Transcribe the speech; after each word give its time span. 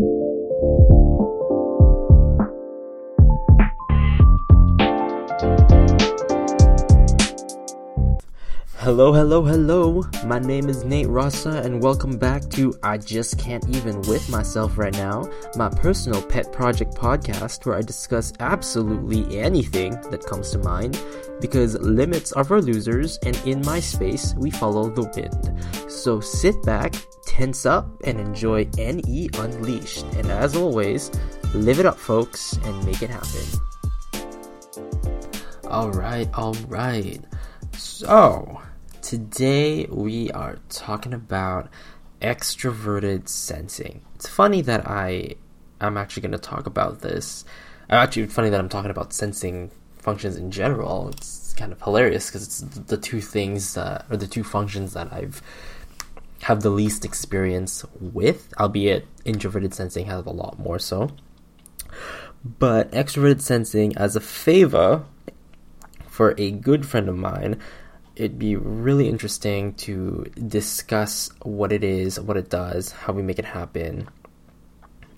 Thank 0.00 0.90
you. 0.90 0.99
Hello, 8.82 9.12
hello, 9.12 9.44
hello. 9.44 10.02
My 10.24 10.38
name 10.38 10.70
is 10.70 10.84
Nate 10.84 11.06
Rossa, 11.06 11.60
and 11.62 11.82
welcome 11.82 12.16
back 12.16 12.48
to 12.52 12.74
I 12.82 12.96
Just 12.96 13.38
Can't 13.38 13.68
Even 13.68 14.00
With 14.00 14.26
Myself 14.30 14.78
Right 14.78 14.94
Now, 14.94 15.28
my 15.54 15.68
personal 15.68 16.22
pet 16.22 16.50
project 16.50 16.94
podcast 16.94 17.66
where 17.66 17.76
I 17.76 17.82
discuss 17.82 18.32
absolutely 18.40 19.38
anything 19.38 20.00
that 20.10 20.24
comes 20.24 20.50
to 20.52 20.58
mind 20.60 20.98
because 21.42 21.78
limits 21.80 22.32
are 22.32 22.42
for 22.42 22.62
losers, 22.62 23.18
and 23.18 23.36
in 23.44 23.60
my 23.66 23.80
space, 23.80 24.34
we 24.38 24.50
follow 24.50 24.88
the 24.88 25.02
wind. 25.14 25.92
So 25.92 26.18
sit 26.20 26.62
back, 26.62 26.94
tense 27.26 27.66
up, 27.66 27.86
and 28.04 28.18
enjoy 28.18 28.66
NE 28.78 29.28
Unleashed. 29.34 30.06
And 30.14 30.30
as 30.30 30.56
always, 30.56 31.10
live 31.52 31.80
it 31.80 31.84
up, 31.84 31.98
folks, 31.98 32.56
and 32.64 32.82
make 32.86 33.02
it 33.02 33.10
happen. 33.10 33.44
Alright, 35.66 36.32
alright. 36.32 37.22
So, 37.76 38.62
Today 39.02 39.86
we 39.86 40.30
are 40.32 40.58
talking 40.68 41.14
about 41.14 41.70
extroverted 42.20 43.28
sensing. 43.28 44.02
It's 44.14 44.28
funny 44.28 44.60
that 44.62 44.86
I 44.86 45.36
I'm 45.80 45.96
actually 45.96 46.20
going 46.22 46.32
to 46.32 46.38
talk 46.38 46.66
about 46.66 47.00
this. 47.00 47.46
Uh, 47.88 47.94
actually, 47.94 48.24
it's 48.24 48.34
funny 48.34 48.50
that 48.50 48.60
I'm 48.60 48.68
talking 48.68 48.90
about 48.90 49.14
sensing 49.14 49.70
functions 49.96 50.36
in 50.36 50.50
general. 50.50 51.08
It's 51.08 51.54
kind 51.54 51.72
of 51.72 51.80
hilarious 51.80 52.26
because 52.26 52.42
it's 52.46 52.60
the 52.60 52.98
two 52.98 53.22
things 53.22 53.78
or 53.78 54.04
the 54.10 54.26
two 54.26 54.44
functions 54.44 54.92
that 54.92 55.10
I've 55.12 55.42
have 56.42 56.62
the 56.62 56.70
least 56.70 57.04
experience 57.04 57.84
with, 58.00 58.52
albeit 58.58 59.06
introverted 59.24 59.72
sensing 59.74 60.06
has 60.06 60.26
a 60.26 60.30
lot 60.30 60.58
more 60.58 60.78
so. 60.78 61.10
But 62.44 62.90
extroverted 62.92 63.40
sensing 63.40 63.96
as 63.96 64.14
a 64.14 64.20
favor 64.20 65.04
for 66.06 66.34
a 66.36 66.50
good 66.50 66.84
friend 66.86 67.08
of 67.08 67.16
mine 67.16 67.58
it'd 68.20 68.38
be 68.38 68.54
really 68.54 69.08
interesting 69.08 69.72
to 69.72 70.30
discuss 70.46 71.30
what 71.40 71.72
it 71.72 71.82
is, 71.82 72.20
what 72.20 72.36
it 72.36 72.50
does, 72.50 72.92
how 72.92 73.14
we 73.14 73.22
make 73.22 73.38
it 73.38 73.46
happen, 73.46 74.06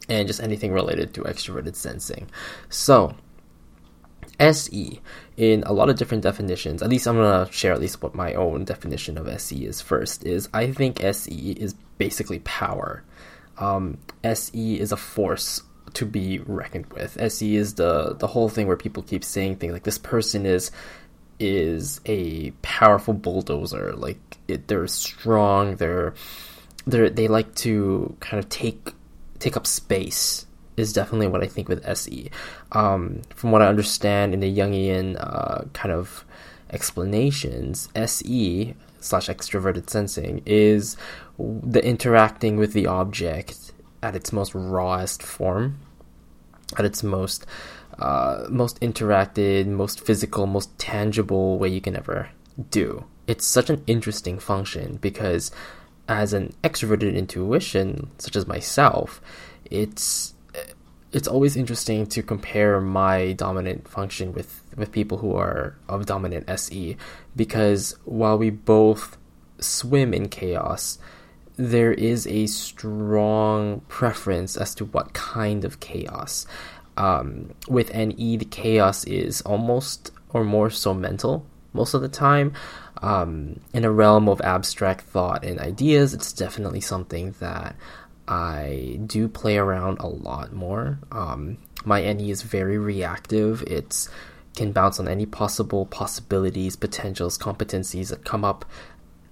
and 0.09 0.29
just 0.29 0.41
anything 0.41 0.73
related 0.73 1.13
to 1.13 1.23
extroverted 1.23 1.75
sensing. 1.75 2.31
So, 2.69 3.17
SE, 4.39 5.01
in 5.37 5.65
a 5.65 5.73
lot 5.73 5.91
of 5.91 5.97
different 5.97 6.23
definitions, 6.23 6.81
at 6.81 6.89
least 6.89 7.09
I'm 7.09 7.17
gonna 7.17 7.51
share 7.51 7.73
at 7.73 7.81
least 7.81 8.03
what 8.03 8.15
my 8.15 8.35
own 8.35 8.65
definition 8.65 9.19
of 9.19 9.27
SE 9.27 9.67
is 9.67 9.81
first, 9.81 10.25
is 10.25 10.49
I 10.55 10.71
think 10.71 11.03
SE 11.03 11.53
is 11.59 11.75
basically 11.99 12.39
power. 12.41 13.03
Um, 13.59 13.99
SE 14.23 14.79
is 14.79 14.93
a 14.93 14.97
force 14.97 15.63
to 15.95 16.07
be 16.07 16.39
reckoned 16.39 16.87
with. 16.93 17.21
SE 17.21 17.57
is 17.57 17.75
the 17.75 18.15
the 18.15 18.29
whole 18.29 18.49
thing 18.49 18.69
where 18.69 18.77
people 18.77 19.03
keep 19.03 19.25
saying 19.25 19.57
things 19.57 19.73
like 19.73 19.83
this 19.83 19.99
person 19.99 20.47
is 20.47 20.71
is 21.39 22.01
a 22.07 22.51
powerful 22.63 23.15
bulldozer. 23.15 23.93
Like 23.95 24.39
it, 24.49 24.69
they're 24.69 24.87
strong. 24.87 25.77
They're 25.77 26.15
they 26.87 27.09
they 27.09 27.29
like 27.29 27.55
to 27.57 28.17
kind 28.21 28.43
of 28.43 28.49
take 28.49 28.91
take 29.39 29.57
up 29.57 29.67
space. 29.67 30.47
Is 30.75 30.95
definitely 30.95 31.27
what 31.27 31.43
I 31.43 31.49
think 31.49 31.69
with 31.69 31.87
SE. 31.87 32.31
Um, 32.73 33.21
from 33.35 33.53
what 33.53 33.61
I 33.61 33.67
understand 33.67 34.33
in 34.33 34.41
the 34.41 34.57
Jungian 34.57 35.17
uh, 35.21 35.65
kind 35.75 35.93
of 35.93 36.25
explanations, 36.71 37.91
SE 37.95 38.75
slash 38.99 39.29
extroverted 39.29 39.91
sensing 39.91 40.43
is 40.47 40.97
the 41.39 41.85
interacting 41.85 42.57
with 42.57 42.73
the 42.73 42.87
object 42.87 43.73
at 44.03 44.17
its 44.17 44.33
most 44.33 44.55
rawest 44.55 45.23
form, 45.23 45.79
at 46.79 46.85
its 46.85 47.03
most 47.03 47.47
uh, 47.99 48.47
most 48.49 48.81
interacted, 48.81 49.67
most 49.67 50.01
physical, 50.01 50.47
most 50.47 50.77
tangible 50.79 51.59
way 51.59 51.69
you 51.69 51.81
can 51.81 51.97
ever 51.97 52.31
do. 52.71 53.05
It's 53.27 53.47
such 53.47 53.71
an 53.71 53.83
interesting 53.87 54.39
function 54.39 54.99
because, 55.01 55.51
as 56.09 56.33
an 56.33 56.55
extroverted 56.65 57.15
intuition, 57.15 58.11
such 58.19 58.37
as 58.37 58.47
myself, 58.47 59.21
it's 59.71 60.35
it's 61.13 61.29
always 61.29 61.57
interesting 61.57 62.07
to 62.07 62.23
compare 62.23 62.81
my 62.81 63.33
dominant 63.33 63.87
function 63.87 64.33
with 64.33 64.63
with 64.77 64.91
people 64.93 65.19
who 65.19 65.37
are 65.37 65.77
of 65.89 66.07
dominant 66.07 66.49
SE 66.49 66.97
because 67.37 67.97
while 68.05 68.39
we 68.39 68.51
both 68.51 69.19
swim 69.59 70.15
in 70.15 70.29
chaos, 70.29 70.99
there 71.57 71.93
is 71.93 72.27
a 72.27 72.47
strong 72.47 73.81
preference 73.89 74.57
as 74.57 74.75
to 74.75 74.87
what 74.87 75.13
kind 75.13 75.65
of 75.65 75.81
chaos 75.81 76.47
um, 76.97 77.55
with 77.69 77.95
NE, 77.95 78.37
the 78.37 78.45
chaos 78.45 79.05
is 79.05 79.41
almost 79.43 80.11
or 80.31 80.45
more 80.45 80.71
so 80.71 80.95
mental 80.95 81.47
most 81.73 81.95
of 81.95 82.03
the 82.03 82.09
time. 82.09 82.53
Um, 83.03 83.61
in 83.73 83.85
a 83.85 83.91
realm 83.91 84.29
of 84.29 84.41
abstract 84.43 85.03
thought 85.07 85.45
and 85.45 85.59
ideas, 85.59 86.15
it's 86.15 86.33
definitely 86.33 86.81
something 86.81 87.35
that 87.41 87.75
I 88.29 89.01
do 89.07 89.29
play 89.29 89.57
around 89.57 89.99
a 89.99 90.07
lot 90.07 90.53
more. 90.53 90.99
Um, 91.11 91.59
my 91.85 92.01
NE 92.01 92.31
is 92.31 92.43
very 92.43 92.79
reactive. 92.79 93.63
It's 93.67 94.09
can 94.55 94.71
bounce 94.71 95.01
on 95.01 95.09
any 95.09 95.25
possible 95.25 95.87
possibilities, 95.87 96.77
potentials, 96.77 97.39
competencies 97.39 98.11
that 98.11 98.25
come 98.25 98.45
up. 98.45 98.65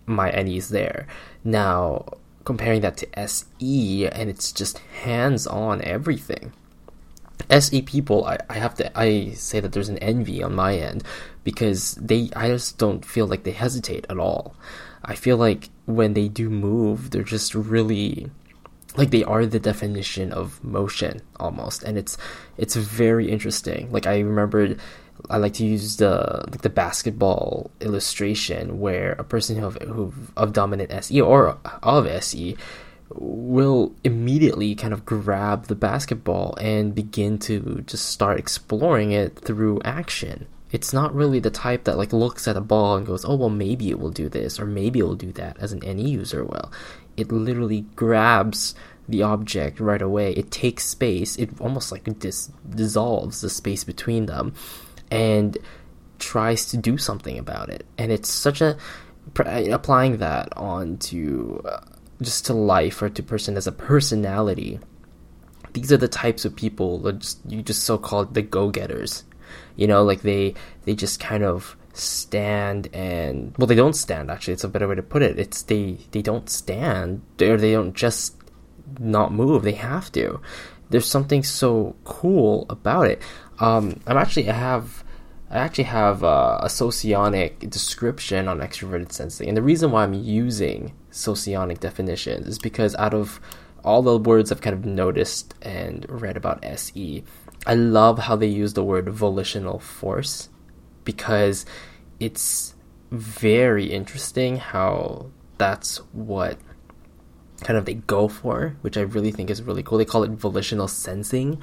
My 0.06 0.30
NE 0.30 0.56
is 0.56 0.70
there. 0.70 1.06
Now, 1.44 2.06
comparing 2.44 2.80
that 2.80 2.96
to 2.96 3.18
SE, 3.18 4.06
and 4.08 4.30
it's 4.30 4.50
just 4.50 4.78
hands 4.78 5.46
on 5.46 5.82
everything. 5.82 6.52
SE 7.50 7.82
people, 7.82 8.24
I, 8.24 8.38
I 8.48 8.54
have 8.54 8.74
to 8.76 8.98
I 8.98 9.32
say 9.32 9.60
that 9.60 9.72
there's 9.72 9.88
an 9.88 9.98
envy 9.98 10.42
on 10.42 10.54
my 10.54 10.76
end 10.76 11.04
because 11.44 11.94
they 11.96 12.30
I 12.36 12.48
just 12.48 12.78
don't 12.78 13.04
feel 13.04 13.26
like 13.26 13.42
they 13.42 13.52
hesitate 13.52 14.06
at 14.08 14.18
all. 14.18 14.54
I 15.04 15.14
feel 15.14 15.36
like 15.36 15.70
when 15.86 16.14
they 16.14 16.28
do 16.28 16.50
move, 16.50 17.10
they're 17.10 17.22
just 17.22 17.54
really 17.54 18.30
like 18.96 19.10
they 19.10 19.24
are 19.24 19.46
the 19.46 19.60
definition 19.60 20.32
of 20.32 20.62
motion 20.64 21.22
almost, 21.38 21.82
and 21.82 21.96
it's 21.96 22.16
it's 22.56 22.76
very 22.76 23.30
interesting. 23.30 23.90
Like 23.90 24.06
I 24.06 24.20
remembered, 24.20 24.80
I 25.28 25.38
like 25.38 25.54
to 25.54 25.66
use 25.66 25.96
the 25.96 26.44
like 26.50 26.62
the 26.62 26.70
basketball 26.70 27.70
illustration 27.80 28.80
where 28.80 29.12
a 29.12 29.24
person 29.24 29.56
who 29.56 29.66
of, 29.66 29.76
who 29.82 30.12
of 30.36 30.52
dominant 30.52 30.90
SE 30.92 31.20
or 31.20 31.58
of 31.82 32.06
SE 32.06 32.56
will 33.14 33.94
immediately 34.04 34.74
kind 34.74 34.92
of 34.92 35.04
grab 35.04 35.66
the 35.66 35.74
basketball 35.74 36.54
and 36.60 36.94
begin 36.94 37.38
to 37.38 37.82
just 37.86 38.06
start 38.06 38.38
exploring 38.38 39.12
it 39.12 39.38
through 39.38 39.80
action. 39.84 40.46
It's 40.70 40.92
not 40.92 41.14
really 41.14 41.40
the 41.40 41.50
type 41.50 41.84
that 41.84 41.98
like 41.98 42.12
looks 42.12 42.46
at 42.46 42.56
a 42.56 42.60
ball 42.60 42.96
and 42.96 43.06
goes, 43.06 43.24
"Oh, 43.24 43.34
well 43.34 43.50
maybe 43.50 43.90
it 43.90 43.98
will 43.98 44.10
do 44.10 44.28
this 44.28 44.60
or 44.60 44.66
maybe 44.66 45.00
it 45.00 45.04
will 45.04 45.16
do 45.16 45.32
that" 45.32 45.56
as 45.58 45.72
an 45.72 45.80
NE 45.80 46.08
user 46.08 46.44
will. 46.44 46.70
It 47.16 47.32
literally 47.32 47.82
grabs 47.96 48.74
the 49.08 49.22
object 49.22 49.80
right 49.80 50.00
away. 50.00 50.32
It 50.32 50.52
takes 50.52 50.84
space. 50.86 51.36
It 51.36 51.50
almost 51.60 51.90
like 51.90 52.18
dis- 52.20 52.50
dissolves 52.68 53.40
the 53.40 53.50
space 53.50 53.82
between 53.82 54.26
them 54.26 54.54
and 55.10 55.58
tries 56.20 56.66
to 56.66 56.76
do 56.76 56.96
something 56.96 57.38
about 57.38 57.68
it. 57.68 57.84
And 57.98 58.12
it's 58.12 58.32
such 58.32 58.60
a 58.60 58.76
applying 59.36 60.18
that 60.18 60.56
onto 60.56 61.60
uh, 61.64 61.80
just 62.22 62.46
to 62.46 62.54
life 62.54 63.02
or 63.02 63.08
to 63.08 63.22
person 63.22 63.56
as 63.56 63.66
a 63.66 63.72
personality. 63.72 64.78
These 65.72 65.92
are 65.92 65.96
the 65.96 66.08
types 66.08 66.44
of 66.44 66.56
people 66.56 66.98
that 67.00 67.20
just, 67.20 67.38
you 67.48 67.62
just 67.62 67.84
so 67.84 67.96
called 67.98 68.34
the 68.34 68.42
go-getters. 68.42 69.24
You 69.76 69.86
know 69.86 70.04
like 70.04 70.22
they 70.22 70.54
they 70.84 70.94
just 70.94 71.18
kind 71.18 71.42
of 71.42 71.76
stand 71.92 72.88
and 72.94 73.54
well 73.58 73.66
they 73.66 73.74
don't 73.74 73.96
stand 73.96 74.30
actually. 74.30 74.54
It's 74.54 74.64
a 74.64 74.68
better 74.68 74.86
way 74.86 74.94
to 74.94 75.02
put 75.02 75.22
it. 75.22 75.38
It's 75.38 75.62
they 75.62 75.98
they 76.12 76.22
don't 76.22 76.48
stand 76.48 77.22
or 77.40 77.56
they 77.56 77.72
don't 77.72 77.94
just 77.94 78.36
not 78.98 79.32
move. 79.32 79.62
They 79.62 79.72
have 79.72 80.12
to. 80.12 80.40
There's 80.90 81.06
something 81.06 81.42
so 81.42 81.96
cool 82.04 82.66
about 82.68 83.06
it. 83.06 83.22
Um 83.58 84.00
i'm 84.06 84.16
actually 84.16 84.48
i 84.48 84.54
have 84.54 85.04
I 85.50 85.58
actually 85.58 85.84
have 85.84 86.22
uh, 86.22 86.58
a 86.62 86.70
socionic 86.70 87.68
description 87.68 88.46
on 88.46 88.60
extroverted 88.60 89.10
sensing, 89.10 89.48
and 89.48 89.56
the 89.56 89.62
reason 89.62 89.90
why 89.90 90.04
I'm 90.04 90.14
using 90.14 90.92
socionic 91.10 91.80
definitions 91.80 92.46
is 92.46 92.58
because 92.58 92.94
out 92.96 93.14
of 93.14 93.40
all 93.84 94.02
the 94.02 94.18
words 94.18 94.52
I've 94.52 94.60
kind 94.60 94.74
of 94.74 94.84
noticed 94.84 95.54
and 95.62 96.06
read 96.08 96.36
about 96.36 96.64
SE, 96.64 97.24
I 97.66 97.74
love 97.74 98.18
how 98.18 98.36
they 98.36 98.46
use 98.46 98.74
the 98.74 98.84
word 98.84 99.08
volitional 99.08 99.78
force 99.78 100.48
because 101.04 101.66
it's 102.18 102.74
very 103.10 103.86
interesting 103.86 104.56
how 104.56 105.30
that's 105.58 105.98
what 106.12 106.58
kind 107.62 107.78
of 107.78 107.84
they 107.84 107.94
go 107.94 108.28
for, 108.28 108.76
which 108.80 108.96
I 108.96 109.02
really 109.02 109.30
think 109.30 109.50
is 109.50 109.62
really 109.62 109.82
cool. 109.82 109.98
They 109.98 110.04
call 110.04 110.22
it 110.22 110.30
volitional 110.30 110.88
sensing. 110.88 111.60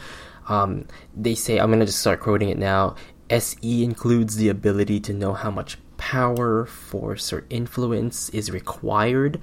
Um, 0.47 0.87
they 1.15 1.35
say, 1.35 1.59
I'm 1.59 1.69
going 1.69 1.79
to 1.79 1.85
just 1.85 1.99
start 1.99 2.19
quoting 2.19 2.49
it 2.49 2.57
now. 2.57 2.95
SE 3.29 3.83
includes 3.83 4.37
the 4.37 4.49
ability 4.49 4.99
to 5.01 5.13
know 5.13 5.33
how 5.33 5.51
much 5.51 5.77
power, 5.97 6.65
force, 6.65 7.33
or 7.33 7.45
influence 7.49 8.29
is 8.29 8.51
required 8.51 9.41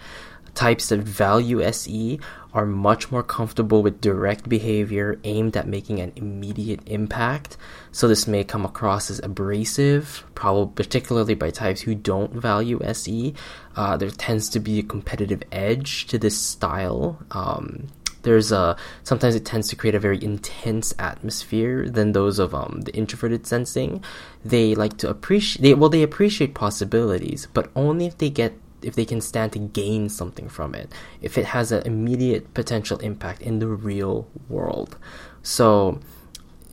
Types 0.55 0.89
that 0.89 1.01
value 1.01 1.61
SE 1.63 2.21
are 2.53 2.65
much 2.65 3.11
more 3.11 3.25
comfortable 3.25 3.83
with 3.83 4.01
direct 4.01 4.49
behavior 4.49 5.19
aimed 5.25 5.57
at 5.57 5.67
making 5.67 5.99
an 5.99 6.13
immediate 6.15 6.81
impact. 6.87 7.57
So 7.91 8.07
this 8.07 8.29
may 8.29 8.45
come 8.45 8.65
across 8.65 9.11
as 9.11 9.19
abrasive, 9.19 10.23
probably 10.37 10.73
particularly 10.77 11.35
by 11.35 11.51
types 11.51 11.81
who 11.81 11.97
don't 11.97 12.33
value 12.33 12.81
SE. 12.85 13.35
Uh, 13.75 13.97
there 13.97 14.11
tends 14.11 14.49
to 14.51 14.61
be 14.61 14.79
a 14.79 14.85
competitive 14.85 15.43
edge 15.51 16.07
to 16.07 16.19
this 16.19 16.41
style. 16.41 17.19
Um, 17.33 17.89
there's 18.25 18.53
a 18.53 18.77
sometimes 19.05 19.35
it 19.35 19.45
tends 19.45 19.69
to 19.69 19.77
create 19.77 19.95
a 19.95 20.01
very 20.01 20.23
intense 20.23 20.93
atmosphere 20.99 21.89
than 21.89 22.13
those 22.13 22.39
of 22.39 22.55
um, 22.55 22.83
the 22.85 22.95
introverted 22.95 23.47
sensing. 23.47 24.03
They 24.45 24.75
like 24.75 24.99
to 24.99 25.09
appreciate 25.09 25.63
they 25.63 25.75
well 25.75 25.91
they 25.91 26.03
appreciate 26.03 26.55
possibilities, 26.55 27.47
but 27.55 27.71
only 27.77 28.07
if 28.07 28.19
they 28.19 28.31
get 28.31 28.55
if 28.83 28.95
they 28.95 29.05
can 29.05 29.21
stand 29.21 29.53
to 29.53 29.59
gain 29.59 30.09
something 30.09 30.49
from 30.49 30.75
it, 30.75 30.93
if 31.23 31.39
it 31.39 31.47
has 31.47 31.73
an 31.73 31.87
immediate 31.87 32.53
potential 32.53 32.99
impact 32.99 33.41
in 33.41 33.59
the 33.59 33.69
real 33.69 34.29
world. 34.49 34.99
So 35.43 36.01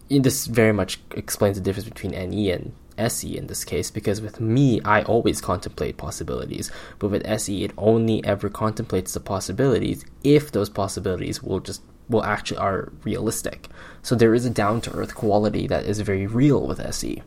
this 0.09 0.45
very 0.47 0.73
much 0.73 0.99
explains 1.11 1.55
the 1.55 1.63
difference 1.63 1.87
between 1.87 2.11
NE 2.11 2.51
and 2.51 2.73
SE 2.97 3.37
in 3.37 3.47
this 3.47 3.63
case 3.63 3.91
because 3.91 4.21
with 4.21 4.39
me, 4.39 4.81
I 4.81 5.03
always 5.03 5.41
contemplate 5.41 5.97
possibilities, 5.97 6.71
but 6.99 7.09
with 7.09 7.25
SE, 7.25 7.63
it 7.63 7.71
only 7.77 8.23
ever 8.25 8.49
contemplates 8.49 9.13
the 9.13 9.19
possibilities 9.19 10.05
if 10.23 10.51
those 10.51 10.69
possibilities 10.69 11.41
will 11.41 11.59
just 11.59 11.81
will 12.09 12.23
actually 12.23 12.57
are 12.57 12.91
realistic. 13.03 13.69
So 14.01 14.15
there 14.15 14.35
is 14.35 14.45
a 14.45 14.49
down 14.49 14.81
to 14.81 14.93
earth 14.93 15.15
quality 15.15 15.67
that 15.67 15.85
is 15.85 15.99
very 16.01 16.27
real 16.27 16.67
with 16.67 16.79
SE. 16.79 17.23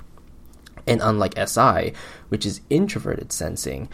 And 0.86 1.00
unlike 1.02 1.38
SI, 1.38 1.94
which 2.28 2.44
is 2.44 2.60
introverted 2.68 3.32
sensing, 3.32 3.88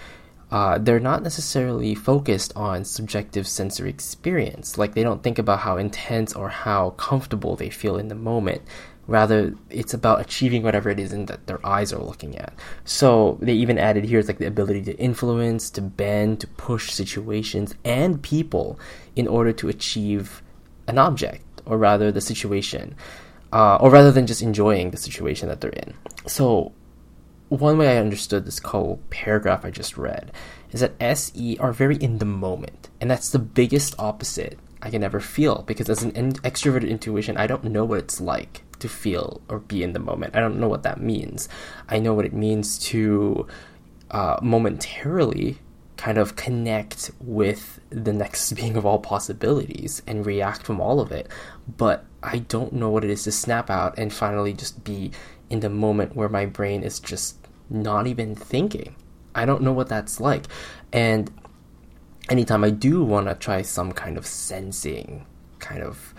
uh, 0.51 0.79
they're 0.79 0.99
not 0.99 1.23
necessarily 1.23 1.95
focused 1.95 2.53
on 2.57 2.85
subjective 2.85 3.47
sensory 3.47 3.89
experience. 3.89 4.77
Like 4.77 4.95
they 4.95 5.05
don't 5.05 5.23
think 5.23 5.39
about 5.39 5.61
how 5.61 5.77
intense 5.77 6.35
or 6.35 6.49
how 6.49 6.91
comfortable 6.91 7.55
they 7.55 7.71
feel 7.71 7.97
in 7.97 8.09
the 8.09 8.17
moment. 8.17 8.63
Rather, 9.11 9.53
it's 9.71 9.93
about 9.93 10.21
achieving 10.21 10.63
whatever 10.63 10.89
it 10.89 11.01
is 11.01 11.13
in 11.13 11.27
that 11.27 11.49
their 11.49 11.59
eyes 11.67 11.93
are 11.93 11.99
looking 11.99 12.39
at. 12.39 12.55
So 12.85 13.39
they 13.43 13.55
even 13.55 13.77
added 13.77 14.05
here 14.05 14.21
is 14.21 14.29
like 14.29 14.39
the 14.39 14.47
ability 14.47 14.83
to 14.83 14.97
influence, 14.99 15.69
to 15.71 15.83
bend, 15.83 16.39
to 16.43 16.47
push 16.47 16.93
situations 16.93 17.75
and 17.85 18.23
people 18.23 18.79
in 19.17 19.27
order 19.27 19.53
to 19.55 19.69
achieve 19.69 20.45
an 20.87 20.97
object, 20.97 21.43
or 21.67 21.77
rather 21.77 22.13
the 22.13 22.21
situation, 22.21 22.95
uh, 23.53 23.79
or 23.81 23.91
rather 23.91 24.13
than 24.13 24.29
just 24.29 24.43
enjoying 24.43 24.93
the 24.93 24.97
situation 24.97 25.49
that 25.49 25.61
they're 25.61 25.71
in. 25.71 25.93
So 26.29 26.71
one 27.49 27.79
way 27.79 27.97
I 27.97 28.01
understood 28.01 28.47
this 28.47 28.61
whole 28.61 29.01
paragraph 29.11 29.65
I 29.65 29.73
just 29.73 29.99
read 29.99 30.31
is 30.71 30.83
that 30.83 30.95
SE 31.01 31.59
are 31.59 31.73
very 31.73 31.97
in 31.97 32.19
the 32.19 32.25
moment, 32.27 32.91
and 33.01 33.11
that's 33.11 33.31
the 33.31 33.41
biggest 33.41 33.97
opposite 33.99 34.57
I 34.81 34.89
can 34.89 35.03
ever 35.03 35.19
feel 35.19 35.65
because 35.67 35.91
as 35.91 36.05
an 36.05 36.35
extroverted 36.35 36.89
intuition, 36.89 37.37
I 37.37 37.49
don't 37.49 37.65
know 37.65 37.85
what 37.85 37.99
it's 37.99 38.21
like 38.21 38.63
to 38.81 38.89
feel 38.89 39.41
or 39.49 39.59
be 39.59 39.83
in 39.83 39.93
the 39.93 39.99
moment. 39.99 40.37
I 40.37 40.41
don't 40.41 40.59
know 40.59 40.69
what 40.69 40.83
that 40.83 41.01
means. 41.01 41.49
I 41.89 41.99
know 41.99 42.15
what 42.15 42.25
it 42.25 42.33
means 42.33 42.79
to 42.91 43.47
uh, 44.11 44.39
momentarily 44.43 45.59
kind 45.97 46.17
of 46.17 46.35
connect 46.35 47.11
with 47.21 47.79
the 47.91 48.13
next 48.13 48.53
being 48.55 48.77
of 48.77 48.87
all 48.87 48.99
possibilities 48.99 50.03
and 50.07 50.25
react 50.25 50.63
from 50.63 50.81
all 50.81 51.01
of 51.01 51.13
it. 51.13 51.29
But 51.77 52.05
I 52.23 52.39
don't 52.39 52.73
know 52.73 52.91
what 52.91 53.05
it 53.05 53.11
is 53.11 53.25
to 53.25 53.33
snap 53.33 53.71
out 53.71 53.99
and 53.99 54.13
finally 54.13 54.53
just 54.53 54.83
be 54.83 55.13
in 55.51 55.61
the 55.61 55.69
moment 55.69 56.17
where 56.17 56.29
my 56.29 56.47
brain 56.47 56.83
is 56.83 57.01
just 57.01 57.37
not 57.69 58.07
even 58.07 58.35
thinking. 58.35 58.97
I 59.35 59.45
don't 59.45 59.63
know 59.63 59.73
what 59.73 59.89
that's 59.89 60.21
like. 60.21 60.47
And 60.93 61.31
anytime 62.29 62.65
I 62.65 62.71
do 62.71 63.05
want 63.05 63.29
to 63.29 63.35
try 63.35 63.63
some 63.63 63.93
kind 63.93 64.17
of 64.17 64.27
sensing 64.27 65.27
kind 65.59 65.83
of 65.83 66.15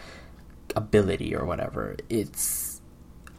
ability 0.75 1.35
or 1.35 1.45
whatever. 1.45 1.95
It's 2.09 2.81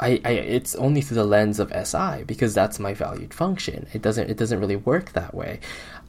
I, 0.01 0.21
I 0.25 0.31
it's 0.31 0.75
only 0.77 1.01
through 1.01 1.17
the 1.17 1.25
lens 1.25 1.61
of 1.61 1.73
SI 1.87 2.25
because 2.25 2.55
that's 2.55 2.79
my 2.79 2.95
valued 2.95 3.33
function. 3.33 3.87
It 3.93 4.03
doesn't 4.03 4.31
it 4.31 4.37
doesn't 4.37 4.59
really 4.59 4.77
work 4.77 5.13
that 5.13 5.35
way. 5.35 5.61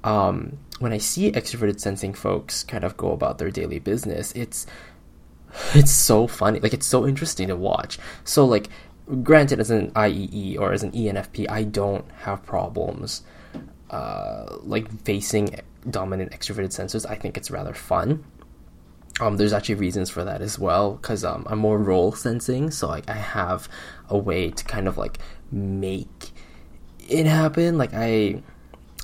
Um, 0.03 0.57
when 0.79 0.91
I 0.91 0.97
see 0.97 1.31
extroverted 1.31 1.79
sensing 1.79 2.13
folks 2.13 2.63
kind 2.63 2.83
of 2.83 2.97
go 2.97 3.11
about 3.11 3.37
their 3.37 3.51
daily 3.51 3.79
business, 3.79 4.31
it's 4.33 4.65
it's 5.73 5.91
so 5.91 6.27
funny. 6.27 6.59
Like 6.59 6.73
it's 6.73 6.87
so 6.87 7.07
interesting 7.07 7.47
to 7.49 7.55
watch. 7.55 7.99
So 8.23 8.45
like 8.45 8.69
granted 9.21 9.59
as 9.59 9.69
an 9.69 9.91
IEE 9.91 10.59
or 10.59 10.73
as 10.73 10.83
an 10.83 10.91
ENFP, 10.91 11.49
I 11.49 11.63
don't 11.63 12.09
have 12.21 12.43
problems 12.43 13.23
uh, 13.89 14.57
like 14.63 14.89
facing 15.03 15.59
dominant 15.89 16.31
extroverted 16.31 16.69
sensors. 16.69 17.07
I 17.07 17.15
think 17.15 17.37
it's 17.37 17.51
rather 17.51 17.73
fun 17.73 18.23
um, 19.19 19.37
there's 19.37 19.53
actually 19.53 19.75
reasons 19.75 20.09
for 20.09 20.23
that 20.23 20.41
as 20.41 20.57
well 20.57 20.93
because 20.93 21.23
um, 21.23 21.45
I'm 21.47 21.59
more 21.59 21.77
role 21.77 22.13
sensing, 22.13 22.71
so 22.71 22.87
like 22.87 23.09
I 23.09 23.15
have 23.15 23.69
a 24.09 24.17
way 24.17 24.49
to 24.49 24.63
kind 24.63 24.87
of 24.87 24.97
like 24.97 25.19
make 25.51 26.31
it 27.07 27.25
happen. 27.25 27.77
Like 27.77 27.93
I, 27.93 28.41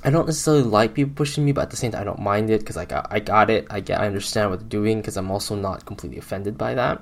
I 0.03 0.09
don't 0.09 0.25
necessarily 0.25 0.63
like 0.63 0.95
people 0.95 1.13
pushing 1.15 1.45
me, 1.45 1.51
but 1.51 1.61
at 1.61 1.69
the 1.69 1.77
same 1.77 1.91
time 1.91 2.01
I 2.01 2.05
don't 2.05 2.19
mind 2.19 2.49
it 2.49 2.61
because 2.61 2.75
like 2.75 2.91
I, 2.91 3.05
I 3.09 3.19
got 3.19 3.49
it. 3.49 3.67
I 3.69 3.81
get 3.81 3.99
I 3.99 4.07
understand 4.07 4.49
what 4.49 4.59
they're 4.59 4.69
doing 4.69 4.99
because 4.99 5.15
I'm 5.15 5.29
also 5.29 5.55
not 5.55 5.85
completely 5.85 6.17
offended 6.17 6.57
by 6.57 6.73
that. 6.73 7.01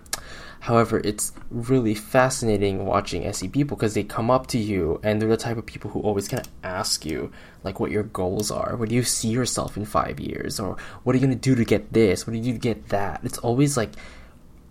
However, 0.59 1.01
it's 1.03 1.31
really 1.49 1.95
fascinating 1.95 2.85
watching 2.85 3.25
SE 3.25 3.47
people 3.47 3.77
because 3.77 3.93
they 3.93 4.03
come 4.03 4.31
up 4.31 4.47
to 4.47 4.57
you 4.57 4.99
and 5.03 5.21
they're 5.21 5.29
the 5.29 5.37
type 5.37 5.57
of 5.57 5.65
people 5.65 5.91
who 5.91 6.01
always 6.01 6.27
kind 6.27 6.45
of 6.45 6.51
ask 6.63 7.05
you 7.05 7.31
like 7.63 7.79
what 7.79 7.91
your 7.91 8.03
goals 8.03 8.51
are. 8.51 8.75
Where 8.75 8.87
do 8.87 8.95
you 8.95 9.03
see 9.03 9.29
yourself 9.29 9.77
in 9.77 9.85
five 9.85 10.19
years? 10.19 10.59
Or 10.59 10.77
what 11.03 11.15
are 11.15 11.19
you 11.19 11.25
gonna 11.25 11.35
do 11.35 11.55
to 11.55 11.65
get 11.65 11.93
this? 11.93 12.25
What 12.25 12.33
do 12.33 12.39
you 12.39 12.45
do 12.45 12.53
to 12.53 12.59
get 12.59 12.89
that? 12.89 13.21
It's 13.23 13.37
always 13.37 13.77
like 13.77 13.91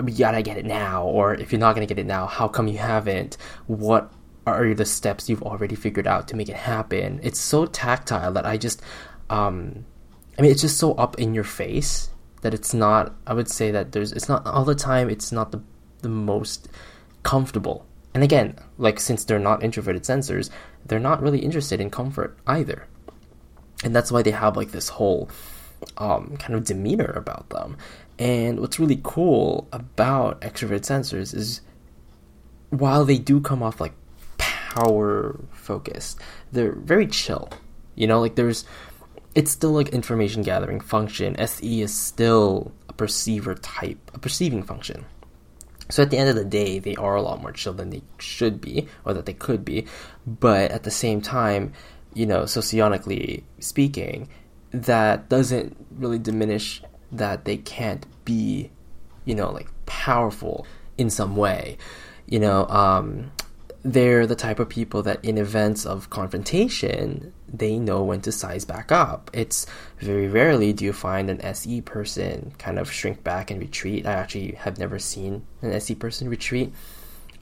you 0.04 0.18
gotta 0.18 0.42
get 0.42 0.58
it 0.58 0.66
now, 0.66 1.04
or 1.04 1.34
if 1.34 1.52
you're 1.52 1.60
not 1.60 1.74
gonna 1.74 1.86
get 1.86 1.98
it 1.98 2.06
now, 2.06 2.26
how 2.26 2.48
come 2.48 2.68
you 2.68 2.78
haven't? 2.78 3.36
What 3.66 4.12
are 4.46 4.74
the 4.74 4.84
steps 4.84 5.28
you've 5.28 5.42
already 5.42 5.74
figured 5.74 6.06
out 6.06 6.28
to 6.28 6.36
make 6.36 6.48
it 6.48 6.56
happen? 6.56 7.20
It's 7.22 7.38
so 7.38 7.66
tactile 7.66 8.32
that 8.32 8.44
I 8.44 8.56
just, 8.56 8.82
um, 9.30 9.84
I 10.38 10.42
mean, 10.42 10.50
it's 10.50 10.60
just 10.60 10.78
so 10.78 10.92
up 10.94 11.18
in 11.18 11.32
your 11.32 11.44
face 11.44 12.10
that 12.42 12.54
it's 12.54 12.74
not. 12.74 13.14
I 13.26 13.34
would 13.34 13.48
say 13.48 13.70
that 13.70 13.92
there's. 13.92 14.12
It's 14.12 14.28
not 14.28 14.46
all 14.46 14.64
the 14.64 14.74
time. 14.74 15.08
It's 15.08 15.32
not 15.32 15.50
the 15.52 15.62
the 16.02 16.08
most 16.08 16.68
comfortable. 17.22 17.86
And 18.14 18.22
again, 18.22 18.56
like 18.78 19.00
since 19.00 19.24
they're 19.24 19.38
not 19.38 19.62
introverted 19.62 20.02
sensors, 20.04 20.50
they're 20.84 20.98
not 20.98 21.22
really 21.22 21.40
interested 21.40 21.80
in 21.80 21.90
comfort 21.90 22.38
either. 22.46 22.86
And 23.84 23.94
that's 23.94 24.10
why 24.10 24.22
they 24.22 24.30
have 24.30 24.56
like 24.56 24.70
this 24.70 24.88
whole 24.88 25.28
um, 25.98 26.36
kind 26.38 26.54
of 26.54 26.64
demeanor 26.64 27.12
about 27.14 27.50
them. 27.50 27.76
And 28.18 28.60
what's 28.60 28.78
really 28.78 29.00
cool 29.02 29.68
about 29.72 30.40
extrovert 30.40 30.80
sensors 30.80 31.34
is 31.34 31.60
while 32.70 33.04
they 33.04 33.18
do 33.18 33.40
come 33.40 33.62
off 33.62 33.80
like 33.80 33.92
power 34.38 35.38
focused, 35.52 36.20
they're 36.52 36.72
very 36.72 37.06
chill. 37.06 37.50
You 37.94 38.06
know, 38.06 38.20
like 38.20 38.36
there's 38.36 38.64
it's 39.34 39.50
still 39.50 39.72
like 39.72 39.90
information 39.90 40.42
gathering 40.42 40.80
function. 40.80 41.36
SE 41.36 41.82
is 41.82 41.94
still 41.94 42.72
a 42.88 42.94
perceiver 42.94 43.54
type, 43.54 44.10
a 44.14 44.18
perceiving 44.18 44.62
function. 44.62 45.04
So 45.88 46.02
at 46.02 46.10
the 46.10 46.18
end 46.18 46.28
of 46.28 46.36
the 46.36 46.44
day, 46.44 46.78
they 46.78 46.96
are 46.96 47.14
a 47.14 47.22
lot 47.22 47.40
more 47.40 47.52
chill 47.52 47.72
than 47.72 47.90
they 47.90 48.02
should 48.18 48.60
be, 48.60 48.88
or 49.04 49.14
that 49.14 49.26
they 49.26 49.32
could 49.32 49.64
be. 49.64 49.86
But 50.26 50.70
at 50.70 50.82
the 50.82 50.90
same 50.90 51.20
time, 51.20 51.72
you 52.14 52.26
know, 52.26 52.42
socionically 52.42 53.44
speaking, 53.60 54.28
that 54.72 55.28
doesn't 55.28 55.76
really 55.90 56.18
diminish 56.18 56.82
that 57.12 57.44
they 57.44 57.56
can't 57.56 58.06
be, 58.24 58.70
you 59.24 59.34
know, 59.34 59.50
like 59.50 59.68
powerful 59.86 60.66
in 60.98 61.10
some 61.10 61.36
way. 61.36 61.78
You 62.26 62.40
know, 62.40 62.66
um, 62.66 63.30
they're 63.82 64.26
the 64.26 64.34
type 64.34 64.58
of 64.58 64.68
people 64.68 65.02
that 65.04 65.24
in 65.24 65.38
events 65.38 65.86
of 65.86 66.10
confrontation 66.10 67.32
they 67.52 67.78
know 67.78 68.02
when 68.02 68.20
to 68.22 68.32
size 68.32 68.64
back 68.64 68.90
up. 68.90 69.30
It's 69.32 69.66
very 69.98 70.28
rarely 70.28 70.72
do 70.72 70.84
you 70.84 70.92
find 70.92 71.30
an 71.30 71.40
se 71.54 71.82
person 71.82 72.52
kind 72.58 72.78
of 72.78 72.90
shrink 72.90 73.22
back 73.24 73.50
and 73.50 73.60
retreat. 73.60 74.06
I 74.06 74.12
actually 74.12 74.52
have 74.52 74.78
never 74.78 74.98
seen 74.98 75.46
an 75.62 75.78
se 75.80 75.96
person 75.96 76.28
retreat. 76.28 76.72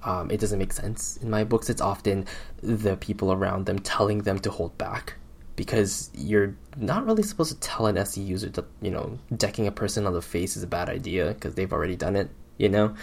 Um, 0.02 0.30
it 0.30 0.38
doesn't 0.38 0.58
make 0.58 0.72
sense 0.72 1.16
in 1.16 1.30
my 1.30 1.44
books. 1.44 1.70
It's 1.70 1.80
often 1.80 2.26
the 2.62 2.96
people 2.96 3.32
around 3.32 3.66
them 3.66 3.78
telling 3.78 4.18
them 4.22 4.38
to 4.40 4.50
hold 4.50 4.76
back 4.76 5.14
because 5.56 6.10
you're 6.14 6.54
not 6.76 7.06
really 7.06 7.22
supposed 7.22 7.52
to 7.52 7.60
tell 7.60 7.86
an 7.86 8.04
se 8.04 8.20
user 8.20 8.50
that 8.50 8.66
you 8.82 8.90
know 8.90 9.18
decking 9.34 9.66
a 9.66 9.72
person 9.72 10.06
on 10.06 10.12
the 10.12 10.22
face 10.22 10.56
is 10.56 10.62
a 10.62 10.66
bad 10.66 10.88
idea 10.88 11.28
because 11.28 11.54
they've 11.54 11.72
already 11.72 11.96
done 11.96 12.16
it 12.16 12.28
you 12.58 12.68
know? 12.68 12.94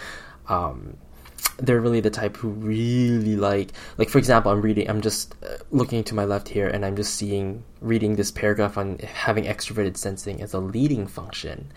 Um, 0.48 0.96
they're 1.58 1.80
really 1.80 2.00
the 2.00 2.10
type 2.10 2.36
who 2.36 2.48
really 2.48 3.36
like 3.36 3.72
like 3.98 4.08
for 4.08 4.18
example 4.18 4.50
i'm 4.50 4.62
reading 4.62 4.88
i'm 4.88 5.00
just 5.00 5.34
uh, 5.44 5.56
looking 5.70 6.02
to 6.04 6.14
my 6.14 6.24
left 6.24 6.48
here 6.48 6.68
and 6.68 6.84
i'm 6.84 6.96
just 6.96 7.14
seeing 7.14 7.62
reading 7.82 8.14
this 8.14 8.30
paragraph 8.30 8.78
on 8.78 8.98
having 8.98 9.44
extroverted 9.44 9.96
sensing 9.96 10.40
as 10.40 10.54
a 10.54 10.60
leading 10.60 11.06
function. 11.06 11.70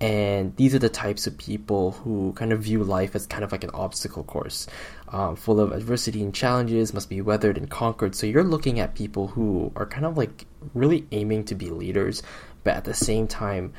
And 0.00 0.54
these 0.56 0.74
are 0.74 0.80
the 0.80 0.88
types 0.88 1.26
of 1.26 1.38
people 1.38 1.92
who 1.92 2.32
kind 2.32 2.52
of 2.52 2.60
view 2.60 2.82
life 2.82 3.14
as 3.14 3.26
kind 3.26 3.44
of 3.44 3.52
like 3.52 3.64
an 3.64 3.70
obstacle 3.72 4.24
course 4.24 4.66
um, 5.08 5.36
full 5.36 5.60
of 5.60 5.72
adversity 5.72 6.22
and 6.22 6.34
challenges 6.34 6.92
must 6.92 7.08
be 7.08 7.20
weathered 7.22 7.56
and 7.56 7.70
conquered. 7.70 8.14
So 8.16 8.26
you're 8.26 8.44
looking 8.44 8.80
at 8.80 8.96
people 8.96 9.28
who 9.28 9.72
are 9.76 9.86
kind 9.86 10.04
of 10.04 10.18
like 10.18 10.46
really 10.74 11.06
aiming 11.12 11.44
to 11.44 11.54
be 11.54 11.70
leaders 11.70 12.22
but 12.64 12.74
at 12.74 12.84
the 12.84 12.94
same 12.94 13.28
time, 13.28 13.72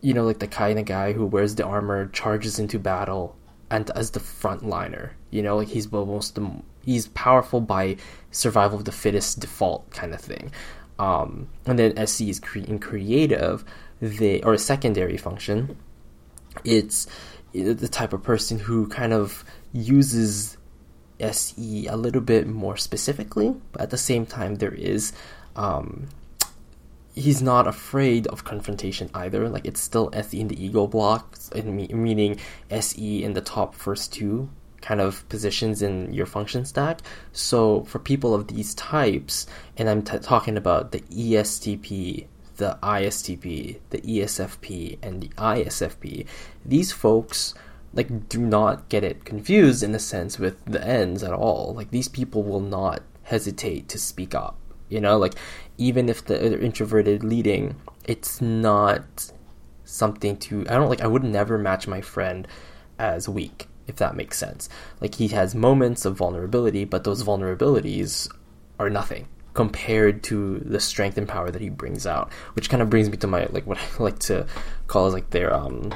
you 0.00 0.14
know, 0.14 0.24
like 0.24 0.38
the 0.38 0.46
kind 0.46 0.78
of 0.78 0.84
guy 0.84 1.12
who 1.12 1.26
wears 1.26 1.56
the 1.56 1.64
armor, 1.64 2.06
charges 2.08 2.58
into 2.58 2.78
battle, 2.78 3.36
and 3.72 3.90
as 3.92 4.10
the 4.10 4.20
frontliner. 4.20 5.10
You 5.30 5.42
know, 5.42 5.56
like 5.56 5.68
he's 5.68 5.92
almost 5.92 6.34
the 6.34 6.48
he's 6.84 7.08
powerful 7.08 7.60
by 7.60 7.96
survival 8.30 8.78
of 8.78 8.84
the 8.84 8.92
fittest 8.92 9.40
default 9.40 9.90
kind 9.90 10.12
of 10.14 10.20
thing. 10.20 10.52
Um, 10.98 11.48
and 11.66 11.78
then 11.78 11.96
SE 11.96 12.28
is 12.28 12.38
cre- 12.38 12.58
in 12.58 12.78
creative, 12.78 13.64
they 14.00 14.42
or 14.42 14.52
a 14.52 14.58
secondary 14.58 15.16
function. 15.16 15.78
It's 16.64 17.06
the 17.52 17.88
type 17.88 18.12
of 18.12 18.22
person 18.22 18.58
who 18.58 18.88
kind 18.88 19.12
of 19.14 19.42
uses 19.72 20.58
SE 21.18 21.86
a 21.86 21.96
little 21.96 22.20
bit 22.20 22.46
more 22.46 22.76
specifically, 22.76 23.54
but 23.72 23.80
at 23.80 23.90
the 23.90 23.98
same 23.98 24.26
time, 24.26 24.56
there 24.56 24.74
is. 24.74 25.12
Um, 25.56 26.08
he's 27.14 27.42
not 27.42 27.66
afraid 27.66 28.26
of 28.28 28.44
confrontation 28.44 29.10
either. 29.14 29.48
Like 29.48 29.66
it's 29.66 29.80
still 29.80 30.10
SE 30.12 30.40
in 30.40 30.48
the 30.48 30.64
ego 30.64 30.86
blocks, 30.86 31.50
meaning 31.54 32.38
SE 32.70 33.24
in 33.24 33.32
the 33.34 33.40
top 33.40 33.74
first 33.74 34.12
two 34.12 34.48
kind 34.80 35.00
of 35.00 35.26
positions 35.28 35.80
in 35.80 36.12
your 36.12 36.26
function 36.26 36.64
stack. 36.64 37.00
So 37.32 37.84
for 37.84 37.98
people 37.98 38.34
of 38.34 38.48
these 38.48 38.74
types, 38.74 39.46
and 39.76 39.88
I'm 39.88 40.02
t- 40.02 40.18
talking 40.18 40.56
about 40.56 40.92
the 40.92 41.00
ESTP, 41.00 42.26
the 42.56 42.78
ISTP, 42.82 43.78
the 43.90 44.00
ESFP, 44.00 44.98
and 45.02 45.22
the 45.22 45.28
ISFP, 45.28 46.26
these 46.64 46.92
folks 46.92 47.54
like 47.94 48.28
do 48.28 48.40
not 48.40 48.88
get 48.88 49.04
it 49.04 49.24
confused 49.24 49.82
in 49.82 49.94
a 49.94 49.98
sense 49.98 50.38
with 50.38 50.64
the 50.64 50.84
ends 50.84 51.22
at 51.22 51.32
all. 51.32 51.74
Like 51.74 51.90
these 51.90 52.08
people 52.08 52.42
will 52.42 52.60
not 52.60 53.02
hesitate 53.24 53.88
to 53.88 53.98
speak 53.98 54.34
up. 54.34 54.56
You 54.92 55.00
know, 55.00 55.16
like 55.16 55.34
even 55.78 56.08
if 56.08 56.24
the 56.24 56.60
introverted 56.62 57.24
leading, 57.24 57.76
it's 58.04 58.40
not 58.40 59.32
something 59.84 60.36
to 60.38 60.60
I 60.68 60.74
don't 60.74 60.88
like 60.88 61.00
I 61.00 61.06
would 61.06 61.24
never 61.24 61.58
match 61.58 61.88
my 61.88 62.00
friend 62.00 62.46
as 62.98 63.28
weak 63.28 63.68
if 63.86 63.96
that 63.96 64.16
makes 64.16 64.38
sense. 64.38 64.68
Like 65.00 65.14
he 65.14 65.28
has 65.28 65.54
moments 65.54 66.04
of 66.04 66.16
vulnerability, 66.16 66.84
but 66.84 67.04
those 67.04 67.24
vulnerabilities 67.24 68.30
are 68.78 68.90
nothing 68.90 69.28
compared 69.54 70.22
to 70.24 70.58
the 70.60 70.80
strength 70.80 71.18
and 71.18 71.28
power 71.28 71.50
that 71.50 71.60
he 71.60 71.68
brings 71.68 72.06
out. 72.06 72.32
Which 72.54 72.70
kind 72.70 72.82
of 72.82 72.90
brings 72.90 73.10
me 73.10 73.16
to 73.18 73.26
my 73.26 73.46
like 73.46 73.66
what 73.66 73.78
I 73.78 73.86
like 74.02 74.18
to 74.20 74.46
call 74.88 75.06
as 75.06 75.14
like 75.14 75.30
their 75.30 75.54
um 75.54 75.92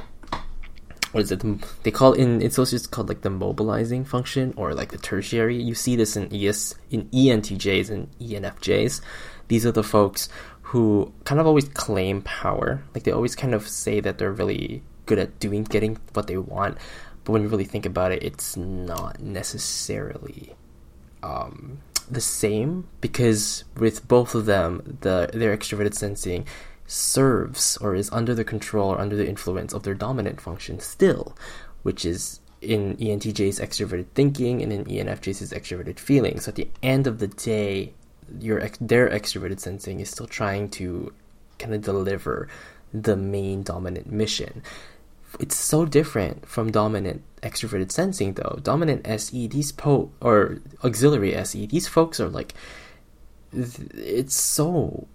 what 1.16 1.23
is 1.23 1.32
it? 1.32 1.42
They 1.82 1.90
call 1.90 2.12
in 2.12 2.42
it's 2.42 2.58
also 2.58 2.76
just 2.76 2.90
called 2.90 3.08
like 3.08 3.23
the 3.23 3.30
mobilizing 3.30 4.04
function 4.04 4.52
or 4.54 4.75
like 4.75 4.90
the 4.90 4.99
tertiary. 4.99 5.56
You 5.56 5.75
see 5.75 5.96
this 5.96 6.14
in 6.14 6.28
ES 6.30 6.75
in 6.90 7.08
ENTJs 7.08 7.88
and 7.88 8.11
ENFJs. 8.20 9.00
These 9.49 9.64
are 9.64 9.73
the 9.73 9.82
folks 9.82 10.28
who 10.61 11.14
kind 11.25 11.40
of 11.40 11.46
always 11.46 11.70
claim 11.70 12.20
power. 12.20 12.82
Like 12.92 13.04
they 13.04 13.12
always 13.12 13.35
kind 13.35 13.54
of 13.54 13.66
say 13.66 13.99
that 14.00 14.18
they're 14.18 14.30
really 14.30 14.82
good 15.06 15.18
at 15.18 15.40
doing 15.40 15.64
getting 15.64 15.96
what 16.12 16.26
they 16.26 16.37
want, 16.37 16.76
but 17.25 17.32
when 17.32 17.40
you 17.40 17.49
really 17.49 17.64
think 17.64 17.87
about 17.87 18.12
it, 18.12 18.23
it's 18.23 18.54
not 18.54 19.18
necessarily 19.18 20.54
um, 21.23 21.78
the 22.11 22.20
same 22.20 22.88
because 23.00 23.64
with 23.75 24.06
both 24.06 24.35
of 24.35 24.44
them, 24.44 24.99
the 25.00 25.30
their 25.32 25.56
extroverted 25.56 25.94
sensing 25.94 26.44
serves 26.87 27.76
or 27.78 27.95
is 27.95 28.11
under 28.12 28.35
the 28.35 28.45
control 28.45 28.90
or 28.93 29.00
under 29.00 29.16
the 29.16 29.28
influence 29.28 29.73
of 29.73 29.83
their 29.83 29.95
dominant 29.95 30.40
function 30.40 30.81
still, 30.81 31.37
which 31.83 32.05
is 32.05 32.40
in 32.61 32.97
ENTJ's 32.97 33.61
extroverted 33.61 34.07
thinking 34.14 34.62
and 34.62 34.73
in 34.73 34.85
ENFJ's 34.85 35.52
extroverted 35.52 35.99
feeling. 35.99 36.40
So 36.40 36.50
at 36.50 36.55
the 36.55 36.69
end 36.83 37.07
of 37.07 37.19
the 37.19 37.28
day, 37.28 37.93
your 38.40 38.61
their 38.81 39.09
extroverted 39.09 39.61
sensing 39.61 40.00
is 40.00 40.11
still 40.11 40.26
trying 40.26 40.71
to 40.71 41.12
kind 41.59 41.75
of 41.75 41.83
deliver 41.83 42.49
the 42.93 43.16
main 43.16 43.62
dominant 43.62 44.11
mission 44.11 44.62
it's 45.40 45.57
so 45.57 45.85
different 45.85 46.47
from 46.47 46.71
dominant 46.71 47.23
extroverted 47.43 47.90
sensing 47.90 48.35
though. 48.35 48.59
Dominant 48.62 49.07
SE, 49.07 49.47
these 49.47 49.73
po 49.73 50.11
or 50.21 50.59
auxiliary 50.85 51.35
SE, 51.35 51.66
these 51.66 51.88
folks 51.88 52.21
are 52.21 52.28
like 52.28 52.55
it's 53.52 54.35
so 54.35 55.07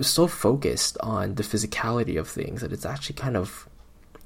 so 0.00 0.26
focused 0.26 0.96
on 1.00 1.34
the 1.34 1.42
physicality 1.42 2.18
of 2.18 2.28
things 2.28 2.60
that 2.60 2.72
it's 2.72 2.86
actually 2.86 3.16
kind 3.16 3.36
of 3.36 3.68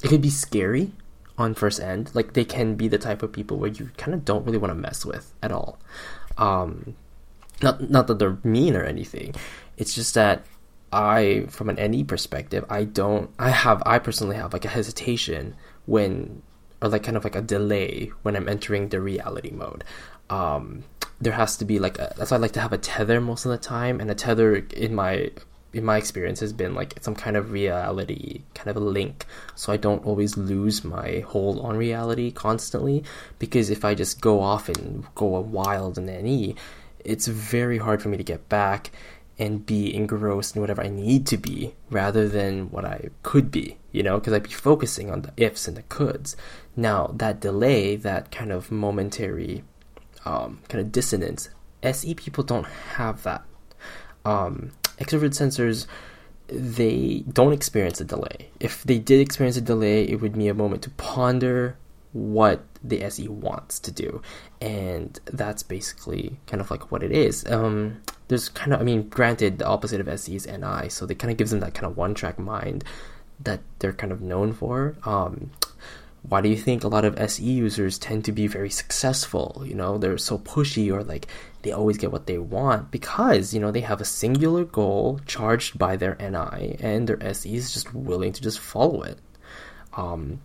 it 0.03 0.09
can 0.09 0.21
be 0.21 0.31
scary 0.31 0.93
on 1.37 1.55
first 1.55 1.81
end. 1.81 2.11
Like 2.15 2.35
they 2.35 2.45
can 2.45 2.75
be 2.75 2.89
the 2.89 2.99
type 2.99 3.23
of 3.23 3.33
people 3.33 3.59
where 3.59 3.71
you 3.71 3.91
kind 3.97 4.15
of 4.15 4.25
don't 4.25 4.45
really 4.45 4.59
want 4.59 4.71
to 4.71 4.75
mess 4.75 5.05
with 5.05 5.33
at 5.43 5.53
all. 5.53 5.79
Um, 6.37 6.97
not 7.63 7.91
not 7.91 8.07
that 8.07 8.19
they're 8.19 8.39
mean 8.45 8.77
or 8.77 8.85
anything. 8.85 9.35
It's 9.77 9.95
just 9.95 10.15
that 10.15 10.45
I, 10.93 11.47
from 11.49 11.69
an 11.69 11.91
NE 11.91 12.05
perspective, 12.05 12.65
I 12.69 12.85
don't, 12.85 13.31
I 13.39 13.51
have, 13.51 13.83
I 13.85 13.99
personally 13.99 14.37
have 14.37 14.53
like 14.53 14.65
a 14.65 14.69
hesitation 14.69 15.55
when, 15.87 16.43
or 16.81 16.89
like 16.89 17.03
kind 17.03 17.17
of 17.17 17.25
like 17.25 17.37
a 17.37 17.43
delay 17.43 18.11
when 18.23 18.37
I'm 18.37 18.49
entering 18.49 18.89
the 18.89 19.01
reality 19.01 19.51
mode. 19.51 19.85
Um, 20.31 20.85
there 21.21 21.33
has 21.33 21.57
to 21.59 21.65
be 21.65 21.79
like 21.79 21.99
a, 21.99 22.13
that's 22.17 22.31
why 22.31 22.37
I 22.37 22.41
like 22.41 22.53
to 22.53 22.61
have 22.61 22.73
a 22.73 22.79
tether 22.79 23.21
most 23.21 23.45
of 23.45 23.51
the 23.51 23.59
time, 23.59 24.01
and 24.01 24.11
a 24.11 24.15
tether 24.15 24.57
in 24.57 24.95
my 24.95 25.31
in 25.75 25.85
my 25.85 25.99
experience 25.99 26.41
has 26.41 26.53
been 26.53 26.75
like 26.75 26.95
some 27.03 27.15
kind 27.15 27.37
of 27.37 27.53
reality 27.53 28.41
kind 28.55 28.69
of 28.69 28.77
a 28.77 28.81
link 28.81 29.27
so 29.55 29.71
i 29.71 29.77
don't 29.77 30.03
always 30.07 30.35
lose 30.35 30.83
my 30.83 31.23
hold 31.29 31.61
on 31.61 31.77
reality 31.77 32.31
constantly 32.31 33.05
because 33.39 33.69
if 33.69 33.85
i 33.85 33.95
just 33.95 34.19
go 34.19 34.41
off 34.41 34.71
and 34.71 35.05
go 35.15 35.27
wild 35.27 35.99
in 35.99 36.07
ne 36.07 36.55
it's 37.05 37.27
very 37.27 37.77
hard 37.77 38.01
for 38.01 38.09
me 38.09 38.17
to 38.17 38.25
get 38.25 38.49
back 38.49 38.91
and 39.39 39.65
be 39.65 39.95
engrossed 39.95 40.57
in 40.57 40.61
whatever 40.61 40.83
I 40.83 40.89
need 40.89 41.27
to 41.29 41.37
be 41.37 41.75
rather 41.91 42.29
than 42.29 42.71
what 42.71 42.85
I 42.85 43.11
could 43.23 43.51
be, 43.51 43.77
you 43.93 44.03
know, 44.03 44.19
because 44.19 44.33
I'd 44.33 44.43
be 44.43 44.51
focusing 44.51 45.11
on 45.11 45.23
the 45.23 45.33
ifs 45.37 45.69
and 45.69 45.77
the 45.77 45.85
coulds. 45.85 46.35
Now, 46.77 47.13
that 47.15 47.41
delay, 47.41 47.95
that 47.97 48.33
kind 48.33 48.51
of 48.51 48.73
momentary 48.73 49.63
um, 50.25 50.61
kind 50.69 50.85
of 50.85 50.93
dissonance, 50.93 51.51
SE 51.83 52.15
people 52.15 52.45
don't 52.45 52.67
have 52.67 53.23
that. 53.23 53.45
Um, 54.25 54.73
extrovert 54.99 55.31
sensors, 55.31 55.87
they 56.49 57.25
don't 57.33 57.53
experience 57.53 58.01
a 58.01 58.05
delay. 58.05 58.51
If 58.61 58.83
they 58.85 58.99
did 58.99 59.21
experience 59.21 59.57
a 59.57 59.61
delay, 59.61 60.05
it 60.05 60.21
would 60.21 60.37
be 60.37 60.49
a 60.49 60.55
moment 60.55 60.83
to 60.83 60.91
ponder 60.91 61.77
what 62.13 62.65
the 62.83 63.03
SE 63.03 63.29
wants 63.29 63.79
to 63.81 63.93
do. 63.93 64.23
And 64.61 65.19
that's 65.27 65.63
basically 65.63 66.39
kind 66.47 66.61
of 66.61 66.71
like 66.71 66.91
what 66.91 67.03
it 67.03 67.13
is. 67.13 67.47
Um, 67.47 68.01
there's 68.29 68.49
kind 68.49 68.73
of, 68.73 68.81
I 68.81 68.85
mean, 68.85 69.09
granted, 69.09 69.59
the 69.59 69.67
opposite 69.67 70.01
of 70.01 70.09
SE 70.09 70.35
is 70.35 70.47
NI, 70.47 70.89
so 70.89 71.07
it 71.07 71.19
kind 71.19 71.31
of 71.31 71.37
gives 71.37 71.51
them 71.51 71.61
that 71.61 71.75
kind 71.75 71.87
of 71.87 71.97
one 71.97 72.15
track 72.15 72.39
mind 72.39 72.85
that 73.41 73.61
they're 73.79 73.93
kind 73.93 74.13
of 74.13 74.21
known 74.21 74.53
for. 74.53 74.97
Um, 75.05 75.51
why 76.29 76.43
do 76.43 76.49
you 76.49 76.57
think 76.57 76.85
a 76.85 76.89
lot 76.89 77.05
of 77.05 77.19
SE 77.19 77.43
users 77.43 77.99
tend 77.99 78.25
to 78.27 78.33
be 78.33 78.47
very 78.47 78.69
successful? 78.69 79.63
You 79.65 79.75
know, 79.75 79.97
they're 79.97 80.19
so 80.19 80.39
pushy 80.39 80.93
or 80.93 81.03
like 81.03 81.27
they 81.63 81.73
always 81.73 81.97
get 81.97 82.13
what 82.13 82.27
they 82.27 82.39
want 82.39 82.91
because, 82.91 83.55
you 83.55 83.61
know, 83.61 83.71
they 83.71 83.81
have 83.81 84.01
a 84.01 84.05
singular 84.05 84.65
goal 84.65 85.21
charged 85.27 85.79
by 85.79 85.97
their 85.97 86.17
NI 86.17 86.77
and 86.81 87.09
their 87.09 87.23
SE 87.23 87.55
is 87.55 87.73
just 87.73 87.95
willing 87.95 88.33
to 88.33 88.43
just 88.43 88.59
follow 88.59 89.03
it. 89.03 89.19
Um, 89.95 90.41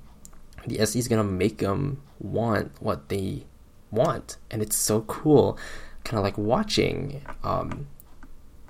the 0.65 0.79
SE 0.79 0.97
is 0.97 1.09
gonna 1.09 1.23
make 1.23 1.57
them 1.57 2.01
want 2.19 2.71
what 2.81 3.09
they 3.09 3.43
want, 3.91 4.37
and 4.49 4.61
it's 4.61 4.77
so 4.77 5.01
cool. 5.01 5.57
Kind 6.05 6.17
of 6.17 6.23
like 6.23 6.37
watching. 6.37 7.21
Um, 7.43 7.87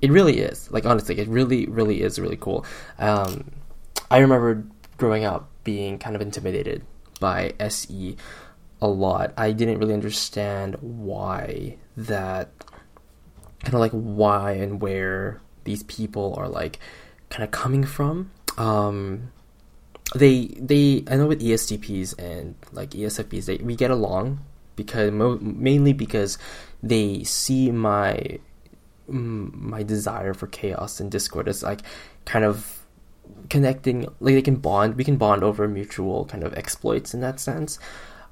it 0.01 0.11
really 0.11 0.39
is. 0.39 0.71
Like 0.71 0.85
honestly, 0.85 1.19
it 1.19 1.27
really, 1.27 1.67
really 1.67 2.01
is 2.01 2.19
really 2.19 2.37
cool. 2.37 2.65
Um, 2.97 3.51
I 4.09 4.17
remember 4.17 4.65
growing 4.97 5.23
up 5.23 5.49
being 5.63 5.99
kind 5.99 6.15
of 6.15 6.21
intimidated 6.21 6.83
by 7.23 7.53
SE 7.57 8.17
a 8.81 8.87
lot. 8.87 9.33
I 9.37 9.53
didn't 9.53 9.79
really 9.79 9.93
understand 9.93 10.75
why 10.81 11.77
that 11.95 12.51
kind 13.63 13.75
of 13.75 13.79
like 13.79 13.93
why 13.93 14.51
and 14.51 14.81
where 14.81 15.39
these 15.63 15.83
people 15.83 16.35
are 16.37 16.49
like 16.49 16.79
kind 17.29 17.45
of 17.45 17.51
coming 17.51 17.85
from. 17.85 18.29
Um, 18.57 19.31
they 20.13 20.47
they 20.59 21.05
I 21.07 21.15
know 21.15 21.27
with 21.27 21.41
ESTPs 21.41 22.19
and 22.19 22.55
like 22.73 22.89
ESFPs 22.89 23.45
they 23.45 23.55
we 23.63 23.77
get 23.77 23.89
along 23.89 24.43
because 24.75 25.11
mo- 25.11 25.39
mainly 25.41 25.93
because 25.93 26.37
they 26.83 27.23
see 27.23 27.71
my 27.71 28.37
my 29.07 29.81
desire 29.81 30.33
for 30.33 30.47
chaos 30.47 30.99
and 30.99 31.09
discord 31.09 31.47
as 31.47 31.63
like 31.63 31.83
kind 32.25 32.43
of 32.43 32.82
connecting 33.49 34.01
like 34.19 34.35
they 34.35 34.41
can 34.41 34.55
bond 34.55 34.95
we 34.95 35.03
can 35.03 35.17
bond 35.17 35.43
over 35.43 35.67
mutual 35.67 36.25
kind 36.25 36.43
of 36.43 36.53
exploits 36.55 37.13
in 37.13 37.21
that 37.21 37.39
sense 37.39 37.79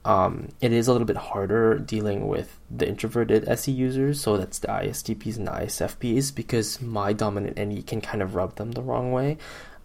um, 0.03 0.49
it 0.61 0.73
is 0.73 0.87
a 0.87 0.91
little 0.91 1.05
bit 1.05 1.17
harder 1.17 1.77
dealing 1.77 2.27
with 2.27 2.59
the 2.71 2.87
introverted 2.87 3.47
SE 3.47 3.71
users, 3.71 4.19
so 4.19 4.35
that's 4.37 4.59
the 4.59 4.67
ISTPs 4.67 5.37
and 5.37 5.47
the 5.47 5.51
ISFPs, 5.51 6.33
because 6.33 6.81
my 6.81 7.13
dominant 7.13 7.57
NE 7.57 7.83
can 7.83 8.01
kind 8.01 8.23
of 8.23 8.33
rub 8.33 8.55
them 8.55 8.71
the 8.71 8.81
wrong 8.81 9.11
way. 9.11 9.37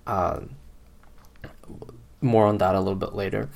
Um, 0.06 0.56
more 2.23 2.47
on 2.47 2.59
that 2.59 2.75
a 2.75 2.78
little 2.78 2.95
bit 2.95 3.14
later. 3.14 3.50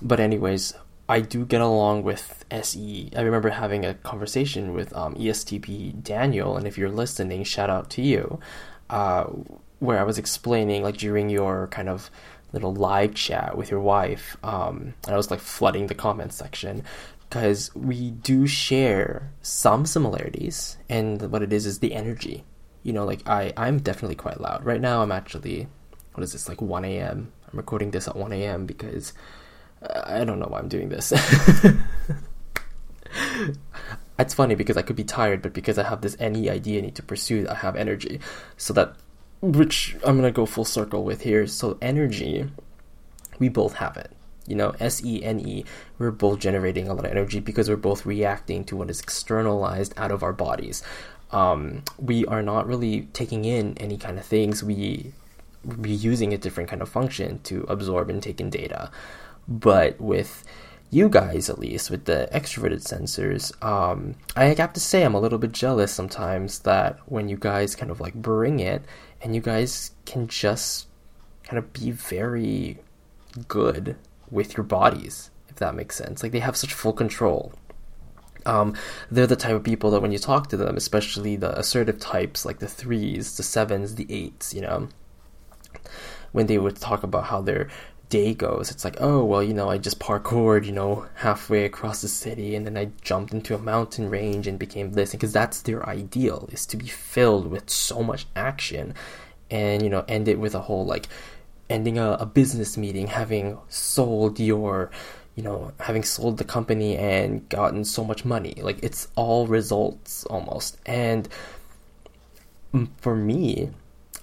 But 0.00 0.18
anyways, 0.18 0.72
I 1.06 1.20
do 1.20 1.44
get 1.44 1.60
along 1.60 2.02
with 2.02 2.46
SE. 2.50 3.10
I 3.14 3.20
remember 3.20 3.50
having 3.50 3.84
a 3.84 3.94
conversation 3.94 4.72
with 4.72 4.96
um, 4.96 5.14
ESTP 5.16 6.02
Daniel, 6.02 6.56
and 6.56 6.66
if 6.66 6.78
you're 6.78 6.88
listening, 6.88 7.44
shout 7.44 7.68
out 7.68 7.90
to 7.90 8.02
you. 8.02 8.40
Uh, 8.88 9.26
where 9.86 9.98
I 9.98 10.04
was 10.04 10.18
explaining 10.18 10.82
like 10.82 10.96
during 10.96 11.30
your 11.30 11.68
kind 11.68 11.88
of 11.88 12.10
little 12.52 12.74
live 12.74 13.14
chat 13.14 13.56
with 13.56 13.70
your 13.70 13.80
wife, 13.80 14.36
um, 14.42 14.94
and 15.04 15.14
I 15.14 15.16
was 15.16 15.30
like 15.30 15.40
flooding 15.40 15.86
the 15.86 15.94
comment 15.94 16.32
section 16.32 16.84
because 17.28 17.74
we 17.74 18.10
do 18.10 18.46
share 18.46 19.32
some 19.42 19.86
similarities, 19.86 20.76
and 20.88 21.30
what 21.30 21.42
it 21.42 21.52
is 21.52 21.66
is 21.66 21.78
the 21.78 21.94
energy. 21.94 22.44
You 22.82 22.92
know, 22.92 23.04
like 23.04 23.26
I 23.26 23.52
I'm 23.56 23.78
definitely 23.78 24.16
quite 24.16 24.40
loud 24.40 24.64
right 24.64 24.80
now. 24.80 25.02
I'm 25.02 25.12
actually 25.12 25.68
what 26.16 26.24
is 26.24 26.32
this 26.32 26.48
like 26.48 26.62
1 26.62 26.84
a.m. 26.84 27.30
I'm 27.52 27.56
recording 27.58 27.90
this 27.90 28.08
at 28.08 28.16
1 28.16 28.32
a.m. 28.32 28.64
because 28.64 29.12
uh, 29.82 30.02
I 30.06 30.24
don't 30.24 30.38
know 30.38 30.46
why 30.46 30.58
I'm 30.58 30.68
doing 30.68 30.88
this. 30.88 31.12
it's 34.18 34.34
funny 34.34 34.54
because 34.54 34.78
I 34.78 34.82
could 34.82 34.96
be 34.96 35.04
tired, 35.04 35.42
but 35.42 35.52
because 35.52 35.78
I 35.78 35.82
have 35.84 36.00
this 36.00 36.18
NE 36.18 36.48
idea 36.48 36.78
I 36.78 36.82
need 36.82 36.94
to 36.96 37.02
pursue, 37.02 37.46
I 37.48 37.54
have 37.54 37.76
energy. 37.76 38.20
So 38.56 38.72
that, 38.74 38.94
which 39.52 39.96
I'm 40.04 40.16
gonna 40.16 40.30
go 40.30 40.46
full 40.46 40.64
circle 40.64 41.04
with 41.04 41.22
here. 41.22 41.46
So 41.46 41.78
energy, 41.80 42.48
we 43.38 43.48
both 43.48 43.74
have 43.74 43.96
it. 43.96 44.12
You 44.46 44.54
know, 44.54 44.74
S 44.78 45.04
E 45.04 45.22
N 45.24 45.40
E, 45.40 45.64
we're 45.98 46.10
both 46.10 46.38
generating 46.38 46.88
a 46.88 46.94
lot 46.94 47.04
of 47.04 47.10
energy 47.10 47.40
because 47.40 47.68
we're 47.68 47.76
both 47.76 48.06
reacting 48.06 48.64
to 48.64 48.76
what 48.76 48.90
is 48.90 49.00
externalized 49.00 49.94
out 49.96 50.12
of 50.12 50.22
our 50.22 50.32
bodies. 50.32 50.82
Um, 51.32 51.82
we 51.98 52.24
are 52.26 52.42
not 52.42 52.66
really 52.66 53.08
taking 53.12 53.44
in 53.44 53.76
any 53.78 53.96
kind 53.96 54.18
of 54.18 54.24
things. 54.24 54.62
We 54.62 55.12
we 55.64 55.90
using 55.90 56.32
a 56.32 56.38
different 56.38 56.70
kind 56.70 56.80
of 56.80 56.88
function 56.88 57.40
to 57.44 57.64
absorb 57.68 58.08
and 58.08 58.22
take 58.22 58.40
in 58.40 58.50
data. 58.50 58.90
But 59.48 60.00
with 60.00 60.44
you 60.90 61.08
guys 61.08 61.50
at 61.50 61.58
least 61.58 61.90
with 61.90 62.04
the 62.04 62.28
extroverted 62.32 62.80
sensors 62.80 63.50
um, 63.64 64.14
i 64.36 64.44
have 64.44 64.72
to 64.72 64.80
say 64.80 65.02
i'm 65.02 65.14
a 65.14 65.20
little 65.20 65.38
bit 65.38 65.52
jealous 65.52 65.92
sometimes 65.92 66.60
that 66.60 66.98
when 67.06 67.28
you 67.28 67.36
guys 67.36 67.74
kind 67.74 67.90
of 67.90 68.00
like 68.00 68.14
bring 68.14 68.60
it 68.60 68.82
and 69.22 69.34
you 69.34 69.40
guys 69.40 69.92
can 70.04 70.28
just 70.28 70.86
kind 71.44 71.58
of 71.58 71.72
be 71.72 71.90
very 71.90 72.78
good 73.48 73.96
with 74.30 74.56
your 74.56 74.64
bodies 74.64 75.30
if 75.56 75.60
that 75.60 75.74
makes 75.74 75.96
sense. 75.96 76.22
Like 76.22 76.32
they 76.32 76.40
have 76.40 76.56
such 76.56 76.74
full 76.74 76.92
control. 76.92 77.54
Um, 78.44 78.74
they're 79.10 79.26
the 79.26 79.36
type 79.36 79.54
of 79.54 79.64
people 79.64 79.90
that 79.90 80.02
when 80.02 80.12
you 80.12 80.18
talk 80.18 80.48
to 80.50 80.56
them 80.56 80.76
especially 80.76 81.34
the 81.34 81.58
assertive 81.58 81.98
types 81.98 82.44
like 82.44 82.60
the 82.60 82.68
threes 82.68 83.36
the 83.36 83.42
sevens 83.42 83.96
the 83.96 84.06
eights 84.08 84.54
you 84.54 84.60
know 84.60 84.88
when 86.30 86.46
they 86.46 86.56
would 86.56 86.76
talk 86.76 87.02
about 87.02 87.24
how 87.24 87.40
they're 87.40 87.68
day 88.08 88.34
goes. 88.34 88.70
It's 88.70 88.84
like, 88.84 88.96
oh, 89.00 89.24
well, 89.24 89.42
you 89.42 89.54
know, 89.54 89.68
I 89.68 89.78
just 89.78 89.98
parkoured, 89.98 90.64
you 90.64 90.72
know, 90.72 91.06
halfway 91.14 91.64
across 91.64 92.02
the 92.02 92.08
city 92.08 92.54
and 92.54 92.66
then 92.66 92.76
I 92.76 92.90
jumped 93.02 93.32
into 93.32 93.54
a 93.54 93.58
mountain 93.58 94.10
range 94.10 94.46
and 94.46 94.58
became 94.58 94.92
this. 94.92 95.12
Because 95.12 95.32
that's 95.32 95.62
their 95.62 95.88
ideal, 95.88 96.48
is 96.52 96.66
to 96.66 96.76
be 96.76 96.86
filled 96.86 97.48
with 97.48 97.70
so 97.70 98.02
much 98.02 98.26
action 98.36 98.94
and, 99.50 99.82
you 99.82 99.88
know, 99.88 100.04
end 100.08 100.28
it 100.28 100.38
with 100.38 100.54
a 100.54 100.60
whole, 100.60 100.84
like, 100.84 101.08
ending 101.68 101.98
a, 101.98 102.12
a 102.12 102.26
business 102.26 102.76
meeting, 102.76 103.08
having 103.08 103.58
sold 103.68 104.38
your, 104.38 104.90
you 105.34 105.42
know, 105.42 105.72
having 105.80 106.02
sold 106.02 106.38
the 106.38 106.44
company 106.44 106.96
and 106.96 107.48
gotten 107.48 107.84
so 107.84 108.04
much 108.04 108.24
money. 108.24 108.54
Like, 108.62 108.82
it's 108.82 109.08
all 109.16 109.46
results 109.46 110.24
almost. 110.26 110.78
And 110.86 111.28
for 113.00 113.16
me, 113.16 113.70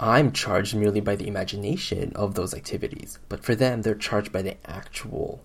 I'm 0.03 0.33
charged 0.33 0.75
merely 0.75 0.99
by 0.99 1.15
the 1.15 1.29
imagination 1.29 2.11
of 2.13 2.35
those 2.35 2.53
activities, 2.53 3.19
but 3.29 3.41
for 3.41 3.55
them, 3.55 3.83
they're 3.83 3.95
charged 3.95 4.33
by 4.33 4.41
the 4.41 4.57
actual, 4.69 5.41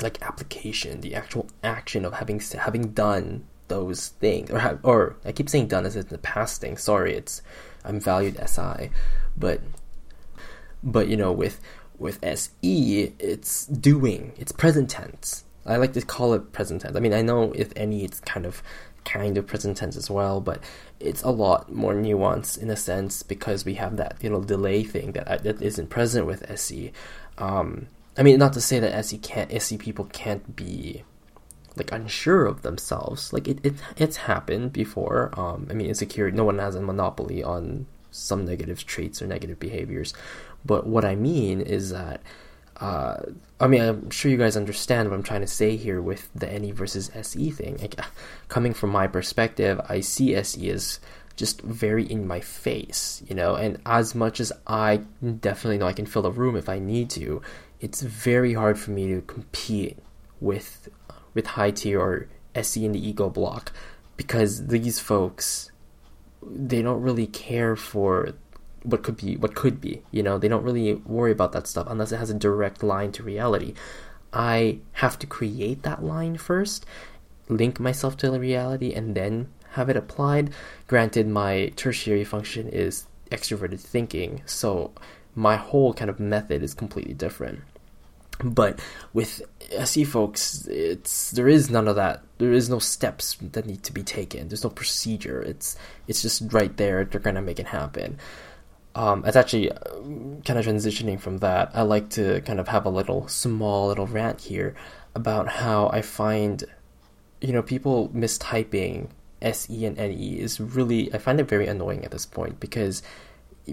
like 0.00 0.22
application, 0.22 1.02
the 1.02 1.14
actual 1.14 1.48
action 1.62 2.06
of 2.06 2.14
having 2.14 2.40
having 2.40 2.92
done 2.92 3.44
those 3.68 4.08
things, 4.08 4.50
or 4.50 4.60
have, 4.60 4.78
or 4.82 5.16
I 5.26 5.32
keep 5.32 5.50
saying 5.50 5.68
done 5.68 5.84
as 5.84 5.94
in 5.94 6.06
the 6.06 6.16
past 6.16 6.62
thing. 6.62 6.78
Sorry, 6.78 7.14
it's 7.14 7.42
I'm 7.84 8.00
valued 8.00 8.38
SI, 8.48 8.90
but 9.36 9.60
but 10.82 11.08
you 11.08 11.18
know 11.18 11.32
with 11.32 11.60
with 11.98 12.18
SE, 12.24 13.12
it's 13.18 13.66
doing, 13.66 14.32
it's 14.38 14.52
present 14.52 14.88
tense. 14.88 15.44
I 15.66 15.76
like 15.76 15.92
to 15.92 16.00
call 16.00 16.32
it 16.32 16.50
present 16.52 16.80
tense. 16.80 16.96
I 16.96 17.00
mean, 17.00 17.12
I 17.12 17.20
know 17.20 17.52
if 17.52 17.74
NE, 17.76 18.04
it's 18.04 18.20
kind 18.20 18.46
of 18.46 18.62
kind 19.06 19.38
of 19.38 19.46
present 19.46 19.78
tense 19.78 19.96
as 19.96 20.10
well, 20.10 20.40
but 20.42 20.60
it's 21.00 21.22
a 21.22 21.30
lot 21.30 21.72
more 21.72 21.94
nuanced 21.94 22.58
in 22.58 22.68
a 22.68 22.76
sense 22.76 23.22
because 23.22 23.64
we 23.64 23.74
have 23.74 23.96
that 23.96 24.16
you 24.20 24.28
know 24.28 24.42
delay 24.42 24.82
thing 24.82 25.12
that 25.12 25.28
uh, 25.28 25.38
that 25.38 25.62
isn't 25.62 25.88
present 25.88 26.26
with 26.26 26.50
SE. 26.50 26.92
Um, 27.38 27.88
I 28.18 28.22
mean, 28.22 28.38
not 28.38 28.52
to 28.54 28.60
say 28.60 28.78
that 28.80 28.92
SE 28.92 29.16
can't 29.18 29.52
SE 29.52 29.78
people 29.78 30.06
can't 30.06 30.54
be 30.54 31.04
like 31.76 31.92
unsure 31.92 32.46
of 32.46 32.62
themselves. 32.62 33.32
Like 33.32 33.48
it, 33.48 33.64
it 33.64 33.74
it's 33.96 34.16
happened 34.16 34.72
before. 34.72 35.30
Um, 35.38 35.68
I 35.70 35.74
mean, 35.74 35.88
insecurity. 35.88 36.36
No 36.36 36.44
one 36.44 36.58
has 36.58 36.74
a 36.74 36.82
monopoly 36.82 37.42
on 37.42 37.86
some 38.10 38.44
negative 38.44 38.84
traits 38.86 39.22
or 39.22 39.26
negative 39.26 39.60
behaviors. 39.60 40.14
But 40.64 40.86
what 40.86 41.04
I 41.04 41.14
mean 41.14 41.60
is 41.60 41.90
that 41.90 42.20
uh, 42.80 43.22
I 43.58 43.66
mean, 43.66 43.80
I'm 43.80 44.10
sure 44.10 44.30
you 44.30 44.36
guys 44.36 44.56
understand 44.56 45.08
what 45.08 45.16
I'm 45.16 45.22
trying 45.22 45.40
to 45.40 45.46
say 45.46 45.76
here 45.76 46.02
with 46.02 46.28
the 46.34 46.46
NE 46.46 46.72
versus 46.72 47.10
SE 47.14 47.50
thing. 47.50 47.78
Like, 47.78 47.98
coming 48.48 48.74
from 48.74 48.90
my 48.90 49.06
perspective, 49.06 49.80
I 49.88 50.00
see 50.00 50.34
SE 50.34 50.70
as 50.70 51.00
just 51.36 51.60
very 51.62 52.04
in 52.04 52.26
my 52.26 52.40
face, 52.40 53.22
you 53.26 53.34
know. 53.34 53.54
And 53.54 53.78
as 53.86 54.14
much 54.14 54.40
as 54.40 54.52
I 54.66 54.98
definitely 55.40 55.78
know 55.78 55.86
I 55.86 55.92
can 55.92 56.06
fill 56.06 56.26
a 56.26 56.30
room 56.30 56.56
if 56.56 56.68
I 56.68 56.78
need 56.78 57.10
to, 57.10 57.42
it's 57.80 58.00
very 58.00 58.54
hard 58.54 58.78
for 58.78 58.90
me 58.90 59.06
to 59.08 59.20
compete 59.22 59.98
with 60.40 60.88
with 61.34 61.46
high 61.46 61.70
tier 61.70 62.00
or 62.00 62.28
SE 62.54 62.84
in 62.84 62.92
the 62.92 63.08
ego 63.08 63.28
block 63.28 63.72
because 64.16 64.66
these 64.66 64.98
folks 64.98 65.70
they 66.42 66.80
don't 66.80 67.02
really 67.02 67.26
care 67.26 67.76
for 67.76 68.32
what 68.86 69.02
could 69.02 69.16
be 69.16 69.36
what 69.36 69.54
could 69.54 69.80
be 69.80 70.00
you 70.12 70.22
know 70.22 70.38
they 70.38 70.48
don't 70.48 70.62
really 70.62 70.94
worry 70.94 71.32
about 71.32 71.52
that 71.52 71.66
stuff 71.66 71.86
unless 71.90 72.12
it 72.12 72.18
has 72.18 72.30
a 72.30 72.34
direct 72.34 72.82
line 72.82 73.10
to 73.10 73.22
reality 73.22 73.74
i 74.32 74.78
have 74.92 75.18
to 75.18 75.26
create 75.26 75.82
that 75.82 76.02
line 76.04 76.36
first 76.36 76.86
link 77.48 77.80
myself 77.80 78.16
to 78.16 78.30
the 78.30 78.40
reality 78.40 78.94
and 78.94 79.14
then 79.14 79.48
have 79.72 79.88
it 79.88 79.96
applied 79.96 80.50
granted 80.86 81.26
my 81.26 81.72
tertiary 81.74 82.24
function 82.24 82.68
is 82.68 83.06
extroverted 83.30 83.80
thinking 83.80 84.40
so 84.46 84.92
my 85.34 85.56
whole 85.56 85.92
kind 85.92 86.08
of 86.08 86.20
method 86.20 86.62
is 86.62 86.72
completely 86.72 87.14
different 87.14 87.60
but 88.44 88.80
with 89.14 89.40
SE 89.70 90.04
folks, 90.04 90.66
it's 90.66 91.30
there 91.30 91.48
is 91.48 91.70
none 91.70 91.88
of 91.88 91.96
that. 91.96 92.22
There 92.36 92.52
is 92.52 92.68
no 92.68 92.78
steps 92.78 93.38
that 93.40 93.64
need 93.64 93.82
to 93.84 93.94
be 93.94 94.02
taken. 94.02 94.48
There's 94.48 94.62
no 94.62 94.68
procedure. 94.68 95.40
It's 95.40 95.74
it's 96.06 96.20
just 96.20 96.52
right 96.52 96.76
there. 96.76 97.06
They're 97.06 97.18
gonna 97.18 97.40
make 97.40 97.58
it 97.58 97.66
happen 97.66 98.18
um, 98.96 99.24
it's 99.26 99.36
actually 99.36 99.70
uh, 99.70 99.76
kind 100.46 100.58
of 100.58 100.64
transitioning 100.64 101.20
from 101.20 101.38
that. 101.38 101.70
I 101.74 101.82
like 101.82 102.08
to 102.10 102.40
kind 102.40 102.58
of 102.58 102.68
have 102.68 102.86
a 102.86 102.88
little 102.88 103.28
small 103.28 103.88
little 103.88 104.06
rant 104.06 104.40
here 104.40 104.74
about 105.14 105.48
how 105.48 105.90
I 105.90 106.00
find, 106.00 106.64
you 107.42 107.52
know, 107.52 107.62
people 107.62 108.08
mistyping 108.08 109.10
SE 109.42 109.84
and 109.84 109.98
NE 109.98 110.40
is 110.40 110.58
really, 110.60 111.12
I 111.12 111.18
find 111.18 111.38
it 111.38 111.46
very 111.46 111.66
annoying 111.66 112.06
at 112.06 112.10
this 112.10 112.24
point 112.24 112.58
because 112.58 113.02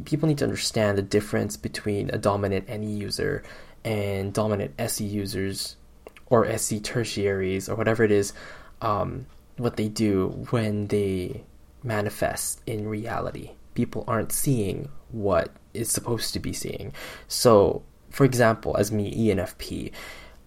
people 0.04 0.28
need 0.28 0.40
to 0.40 0.44
understand 0.44 0.98
the 0.98 1.02
difference 1.02 1.56
between 1.56 2.10
a 2.10 2.18
dominant 2.18 2.68
NE 2.68 2.86
user 2.86 3.44
and 3.86 4.34
dominant 4.34 4.74
SE 4.78 5.06
users 5.06 5.78
or 6.26 6.46
SE 6.48 6.82
tertiaries 6.82 7.70
or 7.70 7.76
whatever 7.76 8.04
it 8.04 8.12
is, 8.12 8.34
um, 8.82 9.26
what 9.56 9.78
they 9.78 9.88
do 9.88 10.46
when 10.50 10.88
they 10.88 11.46
manifest 11.82 12.60
in 12.66 12.90
reality. 12.90 13.52
People 13.74 14.04
aren't 14.08 14.32
seeing 14.32 14.90
what 15.12 15.52
is 15.74 15.90
supposed 15.90 16.34
to 16.34 16.40
be 16.40 16.54
seeing. 16.54 16.94
So, 17.28 17.84
for 18.10 18.26
example, 18.26 18.76
as 18.78 18.92
me, 18.92 19.30
ENFP, 19.30 19.92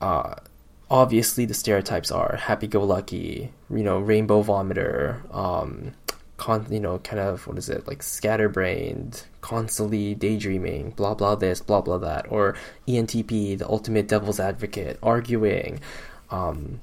uh, 0.00 0.34
obviously 0.90 1.44
the 1.44 1.54
stereotypes 1.54 2.10
are 2.10 2.36
happy-go-lucky, 2.36 3.52
you 3.70 3.82
know, 3.82 3.98
rainbow 3.98 4.42
vomiter, 4.42 5.34
um, 5.34 5.92
con- 6.36 6.66
you 6.70 6.80
know, 6.80 6.98
kind 6.98 7.20
of 7.20 7.46
what 7.46 7.58
is 7.58 7.68
it 7.68 7.86
like 7.86 8.02
scatterbrained, 8.02 9.24
constantly 9.40 10.14
daydreaming, 10.14 10.90
blah 10.90 11.14
blah 11.14 11.34
this, 11.34 11.60
blah 11.60 11.80
blah 11.80 11.98
that, 11.98 12.26
or 12.30 12.56
ENTP, 12.86 13.58
the 13.58 13.68
ultimate 13.68 14.08
devil's 14.08 14.40
advocate, 14.40 14.98
arguing, 15.02 15.80
um, 16.30 16.80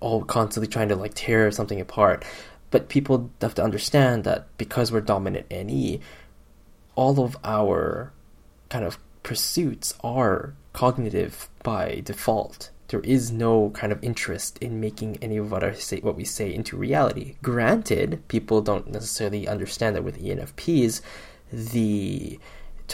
all 0.00 0.22
constantly 0.24 0.68
trying 0.68 0.88
to 0.88 0.96
like 0.96 1.14
tear 1.14 1.50
something 1.50 1.80
apart. 1.80 2.24
But 2.74 2.88
people 2.88 3.30
have 3.40 3.54
to 3.54 3.62
understand 3.62 4.24
that 4.24 4.48
because 4.58 4.90
we're 4.90 5.00
dominant 5.00 5.48
NE, 5.48 6.00
all 6.96 7.20
of 7.20 7.36
our 7.44 8.12
kind 8.68 8.84
of 8.84 8.98
pursuits 9.22 9.94
are 10.02 10.54
cognitive 10.72 11.48
by 11.62 12.02
default. 12.04 12.70
There 12.88 12.98
is 13.02 13.30
no 13.30 13.70
kind 13.70 13.92
of 13.92 14.02
interest 14.02 14.58
in 14.58 14.80
making 14.80 15.18
any 15.22 15.36
of 15.36 15.52
what 15.52 15.62
say, 15.78 16.00
what 16.00 16.16
we 16.16 16.24
say, 16.24 16.52
into 16.52 16.76
reality. 16.76 17.36
Granted, 17.44 18.26
people 18.26 18.60
don't 18.60 18.90
necessarily 18.90 19.46
understand 19.46 19.94
that 19.94 20.02
with 20.02 20.20
ENFPs, 20.20 21.00
the 21.52 22.40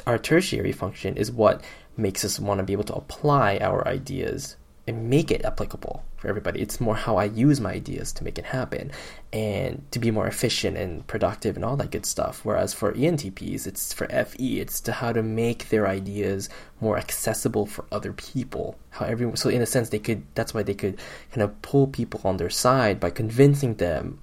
our 0.06 0.18
tertiary 0.18 0.72
function 0.72 1.16
is 1.16 1.32
what 1.32 1.64
makes 1.96 2.22
us 2.22 2.38
want 2.38 2.58
to 2.58 2.64
be 2.64 2.74
able 2.74 2.84
to 2.84 2.94
apply 2.96 3.56
our 3.62 3.88
ideas 3.88 4.56
and 4.86 5.08
make 5.08 5.30
it 5.30 5.42
applicable 5.42 6.04
for 6.20 6.28
everybody. 6.28 6.60
It's 6.60 6.80
more 6.80 6.94
how 6.94 7.16
I 7.16 7.24
use 7.24 7.60
my 7.60 7.72
ideas 7.72 8.12
to 8.12 8.24
make 8.24 8.38
it 8.38 8.44
happen 8.44 8.92
and 9.32 9.82
to 9.90 9.98
be 9.98 10.10
more 10.10 10.26
efficient 10.26 10.76
and 10.76 11.06
productive 11.06 11.56
and 11.56 11.64
all 11.64 11.76
that 11.76 11.90
good 11.90 12.04
stuff. 12.04 12.44
Whereas 12.44 12.74
for 12.74 12.92
ENTPs, 12.92 13.66
it's 13.66 13.94
for 13.94 14.06
FE, 14.06 14.60
it's 14.60 14.80
to 14.82 14.92
how 14.92 15.12
to 15.12 15.22
make 15.22 15.70
their 15.70 15.88
ideas 15.88 16.50
more 16.80 16.98
accessible 16.98 17.64
for 17.64 17.86
other 17.90 18.12
people. 18.12 18.76
How 18.90 19.06
everyone, 19.06 19.36
so 19.36 19.48
in 19.48 19.62
a 19.62 19.66
sense, 19.66 19.88
they 19.88 19.98
could, 19.98 20.22
that's 20.34 20.52
why 20.52 20.62
they 20.62 20.74
could 20.74 21.00
kind 21.32 21.42
of 21.42 21.60
pull 21.62 21.86
people 21.86 22.20
on 22.22 22.36
their 22.36 22.50
side 22.50 23.00
by 23.00 23.08
convincing 23.08 23.76
them 23.76 24.20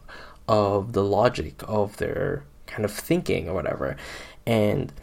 of 0.47 0.93
the 0.93 1.03
logic 1.03 1.61
of 1.67 1.97
their 1.97 2.43
kind 2.67 2.85
of 2.85 2.91
thinking 2.91 3.49
or 3.49 3.55
whatever. 3.55 3.97
And 4.45 4.93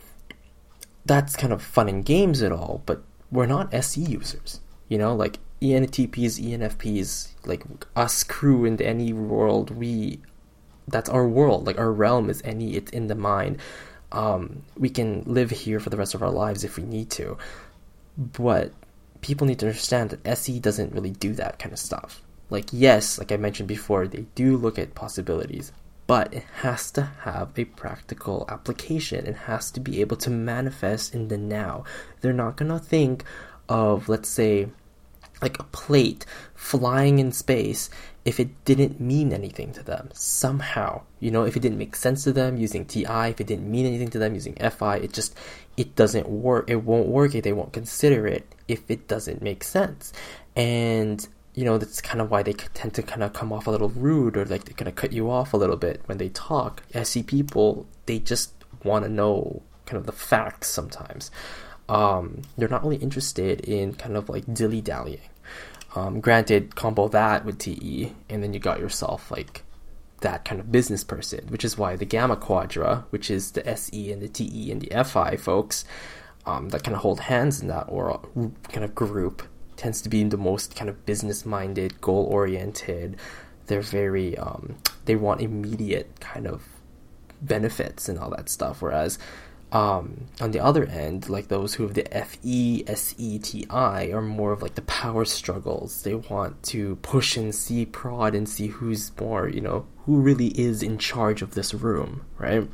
that's 1.05 1.35
kind 1.35 1.53
of 1.53 1.61
fun 1.61 1.89
and 1.89 2.05
games 2.05 2.41
and 2.41 2.55
all, 2.55 2.83
but 2.87 3.03
we're 3.33 3.47
not 3.47 3.75
SE 3.75 4.01
users. 4.01 4.61
You 4.89 4.99
know, 4.99 5.15
like 5.15 5.41
ENTPs, 5.65 6.39
ENFPs, 6.39 7.29
like 7.47 7.65
us 7.97 8.23
crew 8.23 8.67
in 8.67 8.77
NE 8.77 9.15
world, 9.15 9.71
we 9.71 10.21
that's 10.87 11.09
our 11.09 11.27
world. 11.27 11.67
Like 11.67 11.79
our 11.79 11.91
realm 11.91 12.29
is 12.29 12.45
NE. 12.45 12.77
It's 12.77 12.93
in 12.93 13.07
the 13.07 13.15
mind. 13.15 13.59
Um, 14.13 14.63
we 14.77 14.91
can 14.91 15.23
live 15.27 15.51
here 15.51 15.81
for 15.81 15.91
the 15.91 15.97
rest 15.97 16.15
of 16.15 16.23
our 16.23 16.31
lives 16.31 16.63
if 16.63 16.77
we 16.77 16.85
need 16.85 17.11
to, 17.11 17.39
but 18.17 18.73
people 19.23 19.47
need 19.47 19.59
to 19.61 19.67
understand 19.67 20.11
that 20.11 20.27
SE 20.27 20.61
doesn't 20.61 20.93
really 20.93 21.11
do 21.11 21.33
that 21.33 21.59
kind 21.59 21.73
of 21.73 21.79
stuff. 21.79 22.23
Like 22.51 22.69
yes, 22.71 23.19
like 23.19 23.33
I 23.33 23.39
mentioned 23.39 23.69
before, 23.69 24.07
they 24.07 24.27
do 24.35 24.57
look 24.57 24.79
at 24.79 24.95
possibilities, 24.95 25.73
but 26.07 26.33
it 26.33 26.45
has 26.61 26.91
to 26.93 27.03
have 27.23 27.59
a 27.59 27.65
practical 27.65 28.45
application. 28.49 29.27
It 29.27 29.37
has 29.49 29.71
to 29.73 29.81
be 29.81 30.03
able 30.03 30.19
to 30.19 30.31
manifest 30.31 31.15
in 31.15 31.29
the 31.29 31.39
now. 31.39 31.85
They're 32.21 32.35
not 32.35 32.57
gonna 32.57 32.79
think 32.79 33.25
of 33.69 34.11
let's 34.11 34.29
say 34.29 34.69
like 35.43 35.59
a 35.59 35.65
plate 35.65 36.25
flying 36.55 37.19
in 37.19 37.33
space 37.33 37.91
if 38.25 38.41
it 38.41 38.65
didn't 38.65 38.99
mean 39.01 39.33
anything 39.33 39.73
to 39.73 39.83
them 39.83 40.09
somehow 40.15 41.03
you 41.21 41.31
know 41.31 41.45
if 41.45 41.57
it 41.57 41.61
didn't 41.61 41.79
make 41.79 41.95
sense 41.95 42.25
to 42.25 42.33
them 42.33 42.57
using 42.57 42.85
ti 42.85 43.05
if 43.05 43.41
it 43.41 43.47
didn't 43.47 43.71
mean 43.71 43.85
anything 43.85 44.09
to 44.09 44.19
them 44.19 44.35
using 44.35 44.55
fi 44.71 44.97
it 44.97 45.13
just 45.13 45.37
it 45.77 45.95
doesn't 45.95 46.29
work 46.29 46.71
it 46.71 46.85
won't 46.85 47.09
work 47.09 47.35
if 47.35 47.45
they 47.45 47.53
won't 47.53 47.73
consider 47.73 48.27
it 48.27 48.55
if 48.69 48.91
it 48.91 49.09
doesn't 49.09 49.43
make 49.43 49.65
sense. 49.65 50.13
And 50.57 51.27
you 51.55 51.65
know 51.65 51.79
that's 51.79 52.01
kind 52.01 52.21
of 52.21 52.31
why 52.31 52.43
they 52.43 52.53
tend 52.53 52.95
to 52.95 53.03
kind 53.03 53.23
of 53.23 53.33
come 53.33 53.53
off 53.53 53.67
a 53.67 53.71
little 53.71 53.91
rude 53.91 54.37
or 54.37 54.45
like 54.45 54.65
they 54.65 54.73
kind 54.73 54.89
of 54.89 54.97
cut 54.97 55.13
you 55.13 55.31
off 55.31 55.53
a 55.53 55.57
little 55.57 55.77
bit 55.77 56.03
when 56.07 56.19
they 56.19 56.29
talk. 56.31 56.83
Se 57.03 57.23
people 57.23 57.87
they 58.07 58.19
just 58.19 58.53
want 58.83 59.05
to 59.05 59.11
know 59.11 59.63
kind 59.87 59.99
of 59.99 60.07
the 60.07 60.13
facts 60.13 60.69
sometimes 60.69 61.31
um, 61.89 62.43
they're 62.57 62.69
not 62.69 62.83
really 62.83 62.97
interested 62.97 63.61
in 63.61 63.95
kind 63.95 64.17
of 64.17 64.29
like 64.29 64.53
dilly 64.53 64.81
dallying. 64.81 65.21
Um, 65.95 66.21
granted, 66.21 66.75
combo 66.75 67.09
that 67.09 67.45
with 67.45 67.59
TE, 67.59 68.13
and 68.29 68.43
then 68.43 68.53
you 68.53 68.61
got 68.61 68.81
yourself 68.81 69.31
like 69.31 69.63
that 70.21 70.45
kind 70.45 70.61
of 70.61 70.73
business 70.73 71.05
person, 71.05 71.47
which 71.49 71.65
is 71.65 71.79
why 71.79 71.97
the 71.97 72.05
Gamma 72.05 72.37
Quadra, 72.37 73.05
which 73.11 73.31
is 73.31 73.53
the 73.53 73.67
SE 73.69 74.11
and 74.11 74.21
the 74.21 74.29
TE 74.29 74.73
and 74.73 74.81
the 74.81 75.05
FI 75.05 75.37
folks 75.37 75.85
um, 76.47 76.71
that 76.71 76.83
kind 76.83 76.97
of 76.97 77.03
hold 77.03 77.21
hands 77.21 77.61
in 77.61 77.69
that 77.69 77.85
or 77.89 78.21
kind 78.73 78.85
of 78.85 78.95
group, 78.95 79.43
tends 79.77 80.01
to 80.03 80.09
be 80.09 80.25
the 80.25 80.37
most 80.37 80.75
kind 80.75 80.89
of 80.89 81.07
business 81.07 81.45
minded, 81.45 82.01
goal 82.01 82.25
oriented. 82.25 83.17
They're 83.67 83.81
very, 83.81 84.37
um, 84.39 84.77
they 85.05 85.15
want 85.15 85.43
immediate 85.43 86.21
kind 86.21 86.47
of 86.47 86.65
benefits 87.41 88.09
and 88.09 88.19
all 88.19 88.31
that 88.31 88.49
stuff, 88.49 88.83
whereas 88.83 89.19
um, 89.75 90.29
on 90.41 90.53
the 90.53 90.61
other 90.61 90.85
end, 90.87 91.29
like 91.29 91.49
those 91.49 91.75
who 91.75 91.83
have 91.83 91.95
the 91.95 92.17
F 92.17 92.39
E 92.45 92.85
S 92.87 93.13
E 93.19 93.41
T 93.41 93.67
I 93.69 94.13
are 94.13 94.23
more 94.23 94.53
of 94.53 94.63
like 94.63 94.77
the 94.77 94.83
power 94.83 95.25
struggles. 95.25 96.05
They 96.05 96.15
want 96.15 96.63
to 96.75 96.95
push 97.03 97.37
and 97.37 97.53
see, 97.53 97.85
prod 97.85 98.37
and 98.37 98.49
see 98.49 98.69
who's 98.69 99.11
more, 99.21 99.49
you 99.49 99.61
know, 99.61 99.85
who 100.07 100.21
really 100.21 100.49
is 100.59 100.81
in 100.81 100.97
charge 100.97 101.43
of 101.43 101.55
this 101.55 101.75
room, 101.75 102.25
right? 102.39 102.69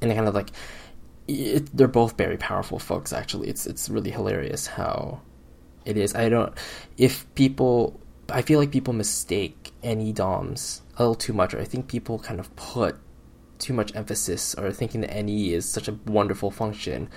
And 0.00 0.12
kind 0.14 0.28
of 0.28 0.34
like, 0.36 0.50
it, 1.26 1.76
they're 1.76 1.88
both 1.88 2.16
very 2.16 2.36
powerful 2.36 2.78
folks. 2.78 3.12
Actually, 3.12 3.48
it's 3.48 3.66
it's 3.66 3.88
really 3.88 4.12
hilarious 4.12 4.68
how 4.68 5.20
it 5.84 5.96
is. 5.96 6.14
I 6.14 6.28
don't 6.28 6.54
if 6.96 7.26
people. 7.34 7.98
I 8.28 8.40
feel 8.40 8.60
like 8.60 8.70
people 8.70 8.94
mistake 8.94 9.72
NE 9.82 10.12
DOMs 10.12 10.82
a 10.96 11.02
little 11.02 11.16
too 11.16 11.32
much. 11.32 11.54
I 11.54 11.64
think 11.64 11.88
people 11.88 12.20
kind 12.20 12.38
of 12.38 12.54
put 12.56 12.96
too 13.62 13.72
much 13.72 13.94
emphasis 13.94 14.54
or 14.54 14.72
thinking 14.72 15.00
that 15.02 15.14
NE 15.24 15.54
is 15.54 15.64
such 15.68 15.88
a 15.88 15.98
wonderful 16.06 16.50
function 16.50 17.08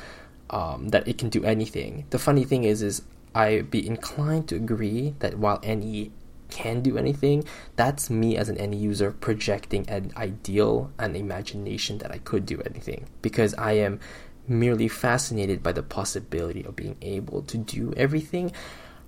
um, 0.49 0.89
that 0.89 1.07
it 1.07 1.17
can 1.17 1.29
do 1.29 1.43
anything. 1.43 2.05
The 2.11 2.19
funny 2.19 2.43
thing 2.43 2.63
is, 2.63 2.81
is 2.81 3.01
I'd 3.33 3.69
be 3.69 3.85
inclined 3.85 4.47
to 4.49 4.55
agree 4.55 5.15
that 5.19 5.37
while 5.37 5.59
NE 5.63 6.11
can 6.49 6.81
do 6.81 6.97
anything, 6.97 7.43
that's 7.75 8.09
me 8.09 8.37
as 8.37 8.47
an 8.49 8.55
NE 8.55 8.77
user 8.77 9.11
projecting 9.11 9.89
an 9.89 10.13
ideal, 10.15 10.91
an 10.99 11.15
imagination 11.15 11.97
that 11.97 12.11
I 12.11 12.19
could 12.19 12.45
do 12.45 12.61
anything 12.61 13.07
because 13.21 13.53
I 13.55 13.73
am 13.73 13.99
merely 14.47 14.87
fascinated 14.87 15.63
by 15.63 15.71
the 15.71 15.83
possibility 15.83 16.63
of 16.63 16.75
being 16.75 16.95
able 17.01 17.41
to 17.41 17.57
do 17.57 17.93
everything. 17.97 18.51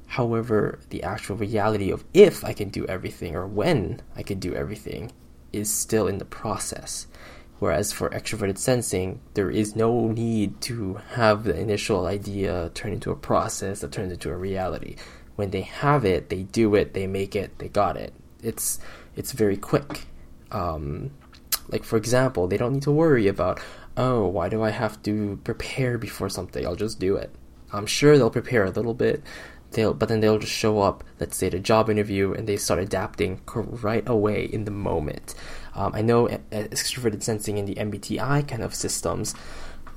However, 0.07 0.79
the 0.89 1.03
actual 1.03 1.35
reality 1.35 1.91
of 1.91 2.03
if 2.13 2.43
I 2.43 2.53
can 2.53 2.69
do 2.69 2.85
everything 2.87 3.35
or 3.35 3.45
when 3.45 4.01
I 4.15 4.23
can 4.23 4.39
do 4.39 4.55
everything 4.55 5.11
is 5.57 5.73
still 5.73 6.07
in 6.07 6.17
the 6.17 6.25
process. 6.25 7.07
Whereas 7.59 7.91
for 7.91 8.09
extroverted 8.11 8.57
sensing, 8.57 9.19
there 9.33 9.49
is 9.49 9.75
no 9.75 10.09
need 10.09 10.61
to 10.61 10.99
have 11.13 11.43
the 11.43 11.59
initial 11.59 12.05
idea 12.05 12.69
turn 12.73 12.93
into 12.93 13.11
a 13.11 13.15
process 13.15 13.81
that 13.81 13.91
turns 13.91 14.11
into 14.11 14.29
a 14.29 14.37
reality. 14.37 14.95
When 15.35 15.49
they 15.49 15.61
have 15.61 16.05
it, 16.05 16.29
they 16.29 16.43
do 16.43 16.75
it, 16.75 16.93
they 16.93 17.07
make 17.07 17.35
it, 17.35 17.57
they 17.57 17.67
got 17.67 17.97
it. 17.97 18.13
It's 18.43 18.79
it's 19.15 19.31
very 19.31 19.57
quick. 19.57 20.05
Um, 20.51 21.11
like 21.69 21.83
for 21.83 21.97
example, 21.97 22.47
they 22.47 22.57
don't 22.57 22.73
need 22.73 22.83
to 22.83 22.91
worry 22.91 23.27
about 23.27 23.59
oh 23.95 24.27
why 24.27 24.49
do 24.49 24.61
I 24.61 24.69
have 24.69 25.01
to 25.03 25.39
prepare 25.43 25.97
before 25.97 26.29
something? 26.29 26.65
I'll 26.65 26.75
just 26.75 26.99
do 26.99 27.15
it. 27.15 27.31
I'm 27.73 27.87
sure 27.87 28.17
they'll 28.17 28.29
prepare 28.29 28.65
a 28.65 28.69
little 28.69 28.93
bit, 28.93 29.23
they'll 29.71 29.93
but 29.93 30.09
then 30.09 30.19
they'll 30.19 30.39
just 30.39 30.53
show 30.53 30.81
up 30.81 31.03
let's 31.19 31.37
say 31.37 31.47
at 31.47 31.53
a 31.53 31.59
job 31.59 31.89
interview 31.89 32.33
and 32.33 32.47
they 32.47 32.57
start 32.57 32.79
adapting 32.79 33.41
right 33.55 34.07
away 34.07 34.45
in 34.45 34.65
the 34.65 34.71
moment. 34.71 35.35
Um, 35.75 35.91
i 35.93 36.01
know 36.01 36.27
extroverted 36.51 37.21
sensing 37.21 37.57
in 37.57 37.65
the 37.65 37.75
mbti 37.75 38.47
kind 38.47 38.63
of 38.63 38.73
systems 38.73 39.35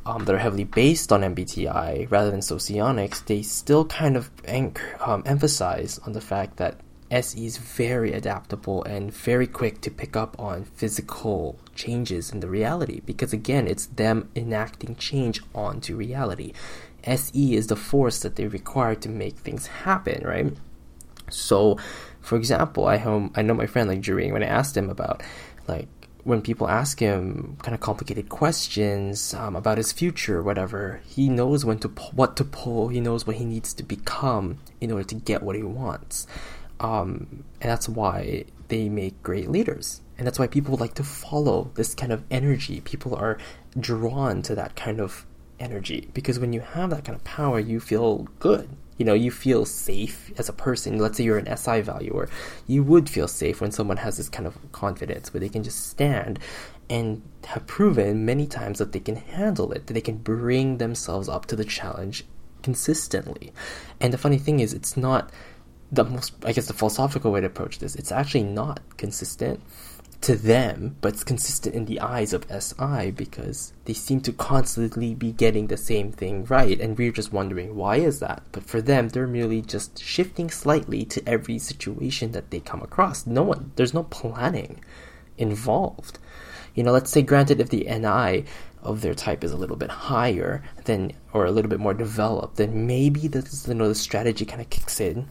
um, 0.04 0.24
that 0.24 0.35
are 0.35 0.38
heavily 0.38 0.64
based 0.64 1.12
on 1.12 1.22
mbti 1.22 2.11
rather 2.11 2.30
than 2.30 2.40
socionics 2.40 3.24
they 3.24 3.42
still 3.42 3.85
kind 3.87 4.16
of 4.16 4.30
anchor, 4.44 4.96
um, 5.00 5.22
emphasize 5.26 5.98
on 6.00 6.12
the 6.12 6.20
fact 6.20 6.56
that 6.59 6.80
SE 7.11 7.44
is 7.44 7.56
very 7.56 8.12
adaptable 8.12 8.85
and 8.85 9.12
very 9.12 9.48
quick 9.48 9.80
to 9.80 9.90
pick 9.90 10.16
up 10.16 10.38
on 10.38 10.64
physical 10.64 11.59
changes 11.74 12.30
in 12.30 12.38
the 12.38 12.48
reality 12.48 13.00
because 13.04 13.33
again 13.33 13.66
it's 13.66 13.87
them 13.87 14.30
enacting 14.37 14.94
change 14.94 15.42
onto 15.52 15.96
reality 15.96 16.52
SE 17.04 17.54
is 17.54 17.66
the 17.68 17.76
force 17.76 18.20
that 18.20 18.36
they 18.36 18.46
require 18.46 18.94
to 18.96 19.08
make 19.08 19.36
things 19.38 19.66
happen, 19.66 20.26
right? 20.26 20.52
So, 21.30 21.78
for 22.20 22.36
example, 22.36 22.86
I 22.86 22.96
home 22.98 23.32
I 23.34 23.42
know 23.42 23.54
my 23.54 23.66
friend 23.66 23.88
like 23.88 24.00
Jiring 24.00 24.32
when 24.32 24.42
I 24.42 24.46
asked 24.46 24.76
him 24.76 24.90
about 24.90 25.22
like 25.68 25.88
when 26.24 26.42
people 26.42 26.68
ask 26.68 27.00
him 27.00 27.56
kind 27.62 27.74
of 27.74 27.80
complicated 27.80 28.28
questions 28.28 29.32
um, 29.34 29.56
about 29.56 29.78
his 29.78 29.92
future, 29.92 30.42
whatever, 30.42 31.00
he 31.06 31.28
knows 31.28 31.64
when 31.64 31.78
to 31.78 31.88
what 32.14 32.36
to 32.36 32.44
pull. 32.44 32.88
He 32.88 33.00
knows 33.00 33.26
what 33.26 33.36
he 33.36 33.44
needs 33.44 33.72
to 33.74 33.82
become 33.82 34.58
in 34.80 34.92
order 34.92 35.04
to 35.04 35.14
get 35.14 35.42
what 35.42 35.56
he 35.56 35.62
wants, 35.62 36.26
um, 36.78 37.44
and 37.60 37.70
that's 37.70 37.88
why 37.88 38.44
they 38.68 38.88
make 38.88 39.22
great 39.22 39.50
leaders. 39.50 40.00
And 40.18 40.26
that's 40.26 40.38
why 40.38 40.48
people 40.48 40.76
like 40.76 40.94
to 40.94 41.02
follow 41.02 41.70
this 41.76 41.94
kind 41.94 42.12
of 42.12 42.24
energy. 42.30 42.82
People 42.82 43.14
are 43.14 43.38
drawn 43.78 44.42
to 44.42 44.54
that 44.54 44.76
kind 44.76 45.00
of 45.00 45.24
energy 45.60 46.08
because 46.14 46.38
when 46.38 46.52
you 46.52 46.60
have 46.60 46.90
that 46.90 47.04
kind 47.04 47.16
of 47.16 47.24
power, 47.24 47.60
you 47.60 47.80
feel 47.80 48.28
good. 48.38 48.68
You 48.98 49.06
know, 49.06 49.14
you 49.14 49.30
feel 49.30 49.64
safe 49.64 50.30
as 50.36 50.48
a 50.48 50.52
person. 50.52 50.98
Let's 50.98 51.16
say 51.16 51.24
you're 51.24 51.38
an 51.38 51.56
SI 51.56 51.80
valuer, 51.80 52.28
you 52.66 52.82
would 52.82 53.08
feel 53.08 53.28
safe 53.28 53.60
when 53.60 53.70
someone 53.70 53.96
has 53.98 54.16
this 54.16 54.28
kind 54.28 54.46
of 54.46 54.58
confidence 54.72 55.32
where 55.32 55.40
they 55.40 55.48
can 55.48 55.62
just 55.62 55.88
stand 55.88 56.38
and 56.90 57.22
have 57.46 57.66
proven 57.66 58.26
many 58.26 58.46
times 58.46 58.78
that 58.78 58.92
they 58.92 59.00
can 59.00 59.16
handle 59.16 59.72
it, 59.72 59.86
that 59.86 59.94
they 59.94 60.00
can 60.00 60.18
bring 60.18 60.78
themselves 60.78 61.28
up 61.28 61.46
to 61.46 61.56
the 61.56 61.64
challenge 61.64 62.24
consistently. 62.62 63.52
And 64.00 64.12
the 64.12 64.18
funny 64.18 64.38
thing 64.38 64.60
is, 64.60 64.74
it's 64.74 64.96
not 64.96 65.30
the 65.92 66.04
most, 66.04 66.34
I 66.44 66.52
guess, 66.52 66.66
the 66.66 66.74
philosophical 66.74 67.32
way 67.32 67.40
to 67.40 67.46
approach 67.46 67.78
this. 67.78 67.96
It's 67.96 68.12
actually 68.12 68.44
not 68.44 68.80
consistent 68.96 69.60
to 70.22 70.37
them, 70.37 70.96
but 71.00 71.14
it's 71.14 71.24
consistent 71.24 71.74
in 71.74 71.87
the 71.87 72.00
eyes 72.00 72.33
of 72.33 72.46
SI 72.50 73.11
because 73.11 73.72
they 73.87 73.94
seem 73.94 74.20
to 74.22 74.33
constantly 74.33 75.14
be 75.14 75.33
getting 75.33 75.66
the 75.66 75.76
same 75.76 76.12
thing 76.12 76.44
right, 76.44 76.78
and 76.80 76.98
we're 76.98 77.12
just 77.12 77.33
wondering 77.33 77.74
why 77.74 77.96
is 77.96 78.20
that? 78.20 78.42
But 78.52 78.64
for 78.64 78.83
them, 78.83 79.09
they're 79.09 79.26
merely 79.26 79.62
just 79.62 80.02
shifting 80.02 80.50
slightly 80.50 81.04
to 81.06 81.26
every 81.26 81.59
situation 81.59 82.33
that 82.33 82.50
they 82.50 82.61
come 82.61 82.83
across. 82.83 83.26
No 83.26 83.42
one, 83.42 83.72
there's 83.76 83.94
no 83.94 84.02
planning 84.04 84.80
involved. 85.38 86.18
You 86.74 86.83
know, 86.83 86.92
let's 86.92 87.11
say, 87.11 87.22
granted, 87.22 87.61
if 87.61 87.70
the 87.70 87.85
NI 87.85 88.44
of 88.83 89.00
their 89.00 89.14
type 89.14 89.44
is 89.44 89.52
a 89.52 89.56
little 89.56 89.76
bit 89.76 89.90
higher 89.90 90.62
than 90.85 91.12
or 91.33 91.44
a 91.44 91.50
little 91.50 91.68
bit 91.68 91.80
more 91.80 91.94
developed, 91.94 92.56
then 92.56 92.87
maybe 92.87 93.28
this 93.28 93.66
you 93.66 93.74
know 93.74 93.88
the 93.88 93.94
strategy 93.94 94.44
kind 94.44 94.61
of 94.61 94.70
kicks 94.70 95.00
in. 95.00 95.28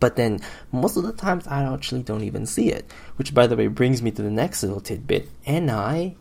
But 0.00 0.16
then 0.16 0.40
most 0.70 0.96
of 0.96 1.02
the 1.02 1.12
times 1.12 1.46
I 1.46 1.62
actually 1.72 2.02
don't 2.02 2.22
even 2.22 2.46
see 2.46 2.70
it, 2.70 2.92
which 3.16 3.34
by 3.34 3.46
the 3.46 3.56
way 3.56 3.66
brings 3.66 4.02
me 4.02 4.10
to 4.12 4.22
the 4.22 4.30
next 4.30 4.62
little 4.62 4.80
tidbit. 4.80 5.28
NI 5.46 6.16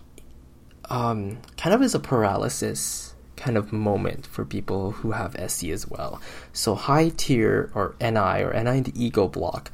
um, 0.89 1.37
kind 1.57 1.75
of 1.75 1.81
is 1.81 1.93
a 1.93 1.99
paralysis 1.99 3.13
kind 3.35 3.55
of 3.55 3.71
moment 3.71 4.25
for 4.25 4.43
people 4.43 4.91
who 4.91 5.11
have 5.11 5.35
SE 5.35 5.71
as 5.71 5.87
well. 5.87 6.19
So 6.53 6.75
high 6.75 7.09
tier 7.09 7.71
or 7.75 7.95
NI 8.01 8.43
or 8.43 8.51
NI 8.53 8.77
in 8.77 8.83
the 8.83 8.93
ego 8.95 9.27
block. 9.27 9.71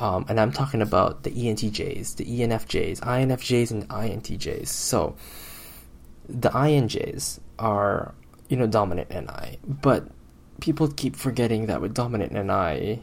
Um, 0.00 0.26
and 0.28 0.40
I'm 0.40 0.50
talking 0.50 0.82
about 0.82 1.22
the 1.22 1.30
ENTJs, 1.30 2.16
the 2.16 2.24
ENFJs, 2.24 3.00
INFJs, 3.00 3.70
and 3.70 3.88
INTJs. 3.88 4.66
So 4.66 5.14
the 6.28 6.50
INJs 6.50 7.38
are, 7.60 8.14
you 8.48 8.56
know, 8.56 8.66
dominant 8.66 9.10
NI, 9.10 9.58
but 9.64 10.08
people 10.60 10.88
keep 10.88 11.14
forgetting 11.14 11.66
that 11.66 11.80
with 11.80 11.94
dominant 11.94 12.32
NI 12.32 13.02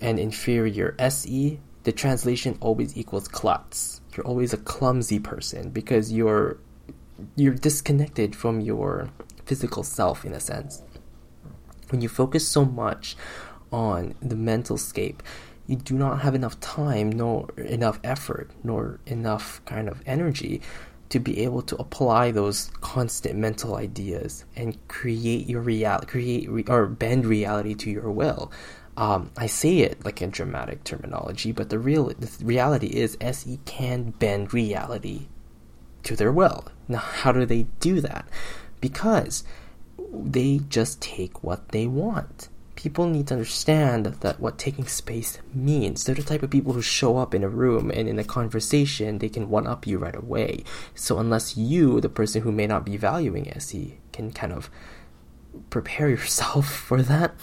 and 0.00 0.18
inferior 0.18 0.94
SE, 0.98 1.60
the 1.84 1.92
translation 1.92 2.58
always 2.60 2.96
equals 2.96 3.28
klutz. 3.28 4.00
You're 4.16 4.26
always 4.26 4.52
a 4.52 4.58
clumsy 4.58 5.18
person 5.18 5.70
because 5.70 6.12
you're 6.12 6.58
you're 7.34 7.54
disconnected 7.54 8.36
from 8.36 8.60
your 8.60 9.08
physical 9.44 9.82
self 9.82 10.24
in 10.24 10.32
a 10.32 10.40
sense. 10.40 10.82
When 11.90 12.00
you 12.00 12.08
focus 12.08 12.46
so 12.46 12.64
much 12.64 13.16
on 13.72 14.14
the 14.20 14.36
mental 14.36 14.76
scape, 14.76 15.22
you 15.66 15.76
do 15.76 15.94
not 15.94 16.20
have 16.20 16.34
enough 16.34 16.58
time, 16.60 17.10
nor 17.10 17.48
enough 17.56 17.98
effort, 18.04 18.50
nor 18.62 19.00
enough 19.06 19.64
kind 19.64 19.88
of 19.88 20.02
energy 20.06 20.60
to 21.08 21.20
be 21.20 21.40
able 21.44 21.62
to 21.62 21.76
apply 21.76 22.30
those 22.32 22.70
constant 22.80 23.36
mental 23.36 23.76
ideas 23.76 24.44
and 24.56 24.76
create 24.88 25.48
your 25.48 25.60
reality, 25.60 26.06
create 26.06 26.50
re- 26.50 26.64
or 26.68 26.86
bend 26.86 27.24
reality 27.24 27.74
to 27.74 27.90
your 27.90 28.10
will. 28.10 28.50
Um, 28.96 29.30
I 29.36 29.46
say 29.46 29.78
it 29.78 30.04
like 30.04 30.22
in 30.22 30.30
dramatic 30.30 30.84
terminology, 30.84 31.52
but 31.52 31.68
the 31.68 31.78
real 31.78 32.06
the 32.06 32.30
reality 32.44 32.88
is 32.88 33.16
SE 33.20 33.58
can 33.64 34.10
bend 34.10 34.54
reality 34.54 35.28
to 36.04 36.16
their 36.16 36.32
will. 36.32 36.64
Now, 36.88 36.98
how 37.22 37.32
do 37.32 37.44
they 37.44 37.66
do 37.80 38.00
that? 38.00 38.26
Because 38.80 39.44
they 40.12 40.60
just 40.68 41.00
take 41.00 41.42
what 41.42 41.70
they 41.70 41.86
want 41.86 42.48
people 42.76 43.06
need 43.08 43.26
to 43.26 43.34
understand 43.34 44.06
that 44.06 44.38
what 44.38 44.58
taking 44.58 44.86
space 44.86 45.38
means. 45.52 46.04
They're 46.04 46.14
the 46.14 46.22
type 46.22 46.42
of 46.42 46.50
people 46.50 46.74
who 46.74 46.82
show 46.82 47.16
up 47.16 47.34
in 47.34 47.42
a 47.42 47.48
room 47.48 47.90
and 47.90 48.08
in 48.08 48.18
a 48.18 48.24
conversation, 48.24 49.18
they 49.18 49.28
can 49.28 49.48
one 49.48 49.66
up 49.66 49.86
you 49.86 49.98
right 49.98 50.14
away. 50.14 50.62
So, 50.94 51.18
unless 51.18 51.56
you, 51.56 52.00
the 52.00 52.08
person 52.08 52.42
who 52.42 52.52
may 52.52 52.66
not 52.66 52.84
be 52.84 52.96
valuing 52.96 53.50
SE, 53.56 53.98
can 54.12 54.30
kind 54.30 54.52
of 54.52 54.70
prepare 55.70 56.08
yourself 56.16 56.70
for 56.70 57.02
that, 57.02 57.34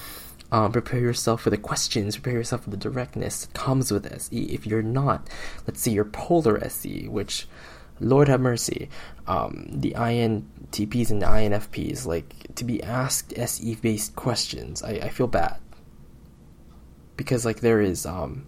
um, 0.54 0.72
prepare 0.72 1.00
yourself 1.00 1.42
for 1.42 1.50
the 1.50 1.58
questions, 1.58 2.16
prepare 2.16 2.38
yourself 2.38 2.64
for 2.64 2.70
the 2.70 2.78
directness 2.78 3.44
that 3.44 3.56
comes 3.56 3.92
with 3.92 4.06
SE. 4.06 4.38
If 4.38 4.68
you're 4.68 4.84
not, 4.84 5.28
let's 5.66 5.82
say 5.82 5.92
you're 5.92 6.06
polar 6.06 6.64
SE, 6.66 7.08
which 7.08 7.48
Lord 8.00 8.28
have 8.28 8.40
mercy, 8.40 8.88
um, 9.26 9.66
the 9.72 9.96
INTPs 9.98 11.10
and 11.10 11.24
the 11.24 11.26
INFPs, 11.26 12.06
like 12.06 12.54
to 12.54 12.64
be 12.64 12.84
asked 12.84 13.34
SE 13.36 13.76
based 13.76 14.16
questions, 14.16 14.84
I, 14.84 14.92
I 14.92 15.10
feel 15.10 15.26
bad 15.26 15.58
because 17.18 17.46
like 17.46 17.62
there 17.62 17.82
is 17.82 18.06
um, 18.06 18.46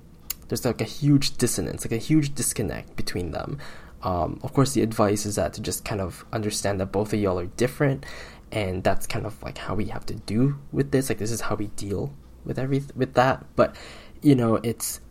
there's 0.48 0.63
like 0.63 0.82
a 0.82 0.86
huge 0.86 1.38
dissonance, 1.38 1.86
like 1.86 1.91
a 1.91 1.98
huge 1.98 2.36
disconnect 2.36 2.96
between 2.96 3.32
them. 3.32 3.58
Um, 4.04 4.39
of 4.44 4.54
course, 4.54 4.74
the 4.74 4.84
advice 4.84 5.26
is 5.26 5.38
that 5.38 5.54
to 5.54 5.62
just 5.62 5.84
kind 5.84 6.00
of 6.00 6.24
understand 6.32 6.80
that 6.80 6.91
both 6.91 7.13
of 7.13 7.20
y'all 7.20 7.39
are 7.39 7.48
different, 7.48 8.06
and 8.56 8.86
that's 8.86 9.06
kind 9.06 9.26
of 9.26 9.44
like 9.44 9.58
how 9.58 9.76
we 9.76 9.86
have 9.88 10.06
to 10.08 10.15
do 10.15 10.58
with 10.72 10.91
this. 10.91 11.10
Like 11.10 11.20
this 11.20 11.32
is 11.32 11.41
how 11.41 11.56
we 11.56 11.68
deal 11.68 12.13
with 12.46 12.58
every 12.58 12.82
with 12.96 13.13
that. 13.13 13.46
But 13.56 13.76
you 14.22 14.34
know, 14.34 14.56
it's 14.63 15.02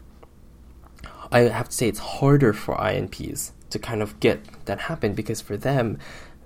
I 1.31 1.41
have 1.41 1.69
to 1.69 1.75
say 1.75 1.87
it's 1.87 1.99
harder 1.99 2.53
for 2.55 2.75
INPs 2.77 3.53
to 3.71 3.79
kind 3.79 4.03
of 4.03 4.19
get 4.19 4.41
that 4.65 4.81
happen 4.81 5.13
because 5.13 5.43
for 5.43 5.57
them, 5.59 5.99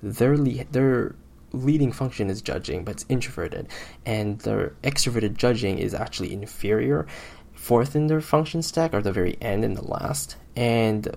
their 0.02 0.36
le- 0.36 0.64
their 0.72 1.14
leading 1.52 1.92
function 1.92 2.28
is 2.28 2.42
judging, 2.42 2.84
but 2.84 2.96
it's 2.96 3.06
introverted, 3.08 3.68
and 4.04 4.40
their 4.40 4.74
extroverted 4.82 5.36
judging 5.36 5.78
is 5.78 5.94
actually 5.94 6.32
inferior, 6.32 7.06
fourth 7.54 7.94
in 7.94 8.08
their 8.08 8.20
function 8.20 8.60
stack 8.60 8.92
or 8.92 9.00
the 9.00 9.12
very 9.12 9.38
end 9.40 9.64
in 9.64 9.74
the 9.74 9.84
last, 9.84 10.36
and 10.56 11.08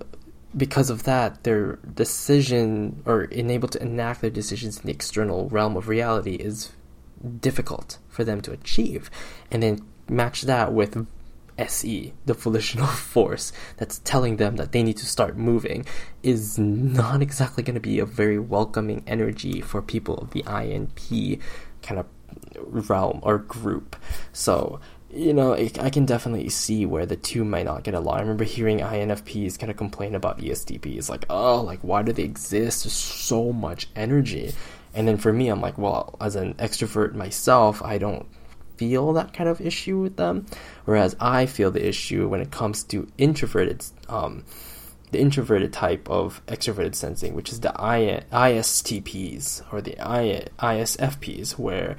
because 0.55 0.89
of 0.89 1.03
that, 1.03 1.43
their 1.43 1.77
decision 1.93 3.01
or 3.05 3.21
unable 3.23 3.67
to 3.69 3.81
enact 3.81 4.21
their 4.21 4.29
decisions 4.29 4.79
in 4.79 4.85
the 4.85 4.91
external 4.91 5.49
realm 5.49 5.77
of 5.77 5.87
reality 5.87 6.35
is 6.35 6.71
difficult 7.39 7.97
for 8.09 8.23
them 8.23 8.41
to 8.41 8.51
achieve, 8.51 9.09
and 9.49 9.63
then 9.63 9.79
match 10.09 10.41
that 10.43 10.73
with 10.73 11.07
SE, 11.57 12.13
the 12.25 12.33
volitional 12.33 12.87
force 13.13 13.53
that's 13.77 13.99
telling 13.99 14.37
them 14.37 14.57
that 14.57 14.71
they 14.71 14.83
need 14.83 14.97
to 14.97 15.05
start 15.05 15.37
moving, 15.37 15.85
is 16.23 16.57
not 16.57 17.21
exactly 17.21 17.63
going 17.63 17.75
to 17.75 17.79
be 17.79 17.99
a 17.99 18.05
very 18.05 18.39
welcoming 18.39 19.03
energy 19.07 19.61
for 19.61 19.81
people 19.81 20.17
of 20.17 20.31
the 20.31 20.43
INP 20.43 21.39
kind 21.81 21.99
of 21.99 22.05
realm 22.89 23.19
or 23.23 23.37
group. 23.37 23.95
So, 24.33 24.79
you 25.13 25.34
know, 25.34 25.54
I 25.54 25.89
can 25.89 26.06
definitely 26.06 26.50
see 26.50 26.86
where 26.86 27.06
the 27.06 27.15
two 27.15 27.43
might 27.43 27.65
not 27.65 27.84
get 27.84 27.93
along. 27.93 28.17
I 28.17 28.21
remember 28.21 28.43
hearing 28.43 28.80
INFPs 28.80 29.60
kind 29.60 29.69
of 29.69 29.78
complain 29.78 30.15
about 30.15 30.39
ESTPs, 30.39 31.10
like, 31.10 31.26
oh, 31.30 31.62
like, 31.62 31.80
why 31.82 32.02
do 32.02 32.13
they 32.13 32.24
exist? 32.24 32.84
There's 32.84 32.93
so 32.93 33.52
much 33.52 33.89
energy. 33.95 34.54
And 34.93 35.08
then 35.08 35.17
for 35.17 35.32
me, 35.32 35.50
I'm 35.50 35.62
like, 35.62 35.78
well, 35.78 36.15
as 36.21 36.36
an 36.36 36.54
extrovert 36.56 37.13
myself, 37.13 37.82
I 37.82 37.97
don't 37.97 38.28
feel 38.78 39.13
that 39.13 39.34
kind 39.34 39.50
of 39.50 39.62
issue 39.62 40.00
with 40.00 40.17
them, 40.17 40.45
whereas 40.86 41.15
I 41.19 41.45
feel 41.45 41.71
the 41.71 41.88
issue 41.88 42.28
when 42.28 42.41
it 42.41 42.52
comes 42.52 42.84
to 42.86 43.08
introverted, 43.17 43.86
um, 44.10 44.43
the 45.12 45.19
introverted 45.19 45.71
type 45.74 46.10
of 46.10 46.41
extroverted 46.47 46.95
sensing, 46.95 47.36
which 47.36 47.52
is 47.52 47.60
the 47.60 47.69
ISTPs 47.69 49.62
or 49.71 49.82
the 49.82 49.95
ISFPs, 50.00 51.60
where 51.60 51.97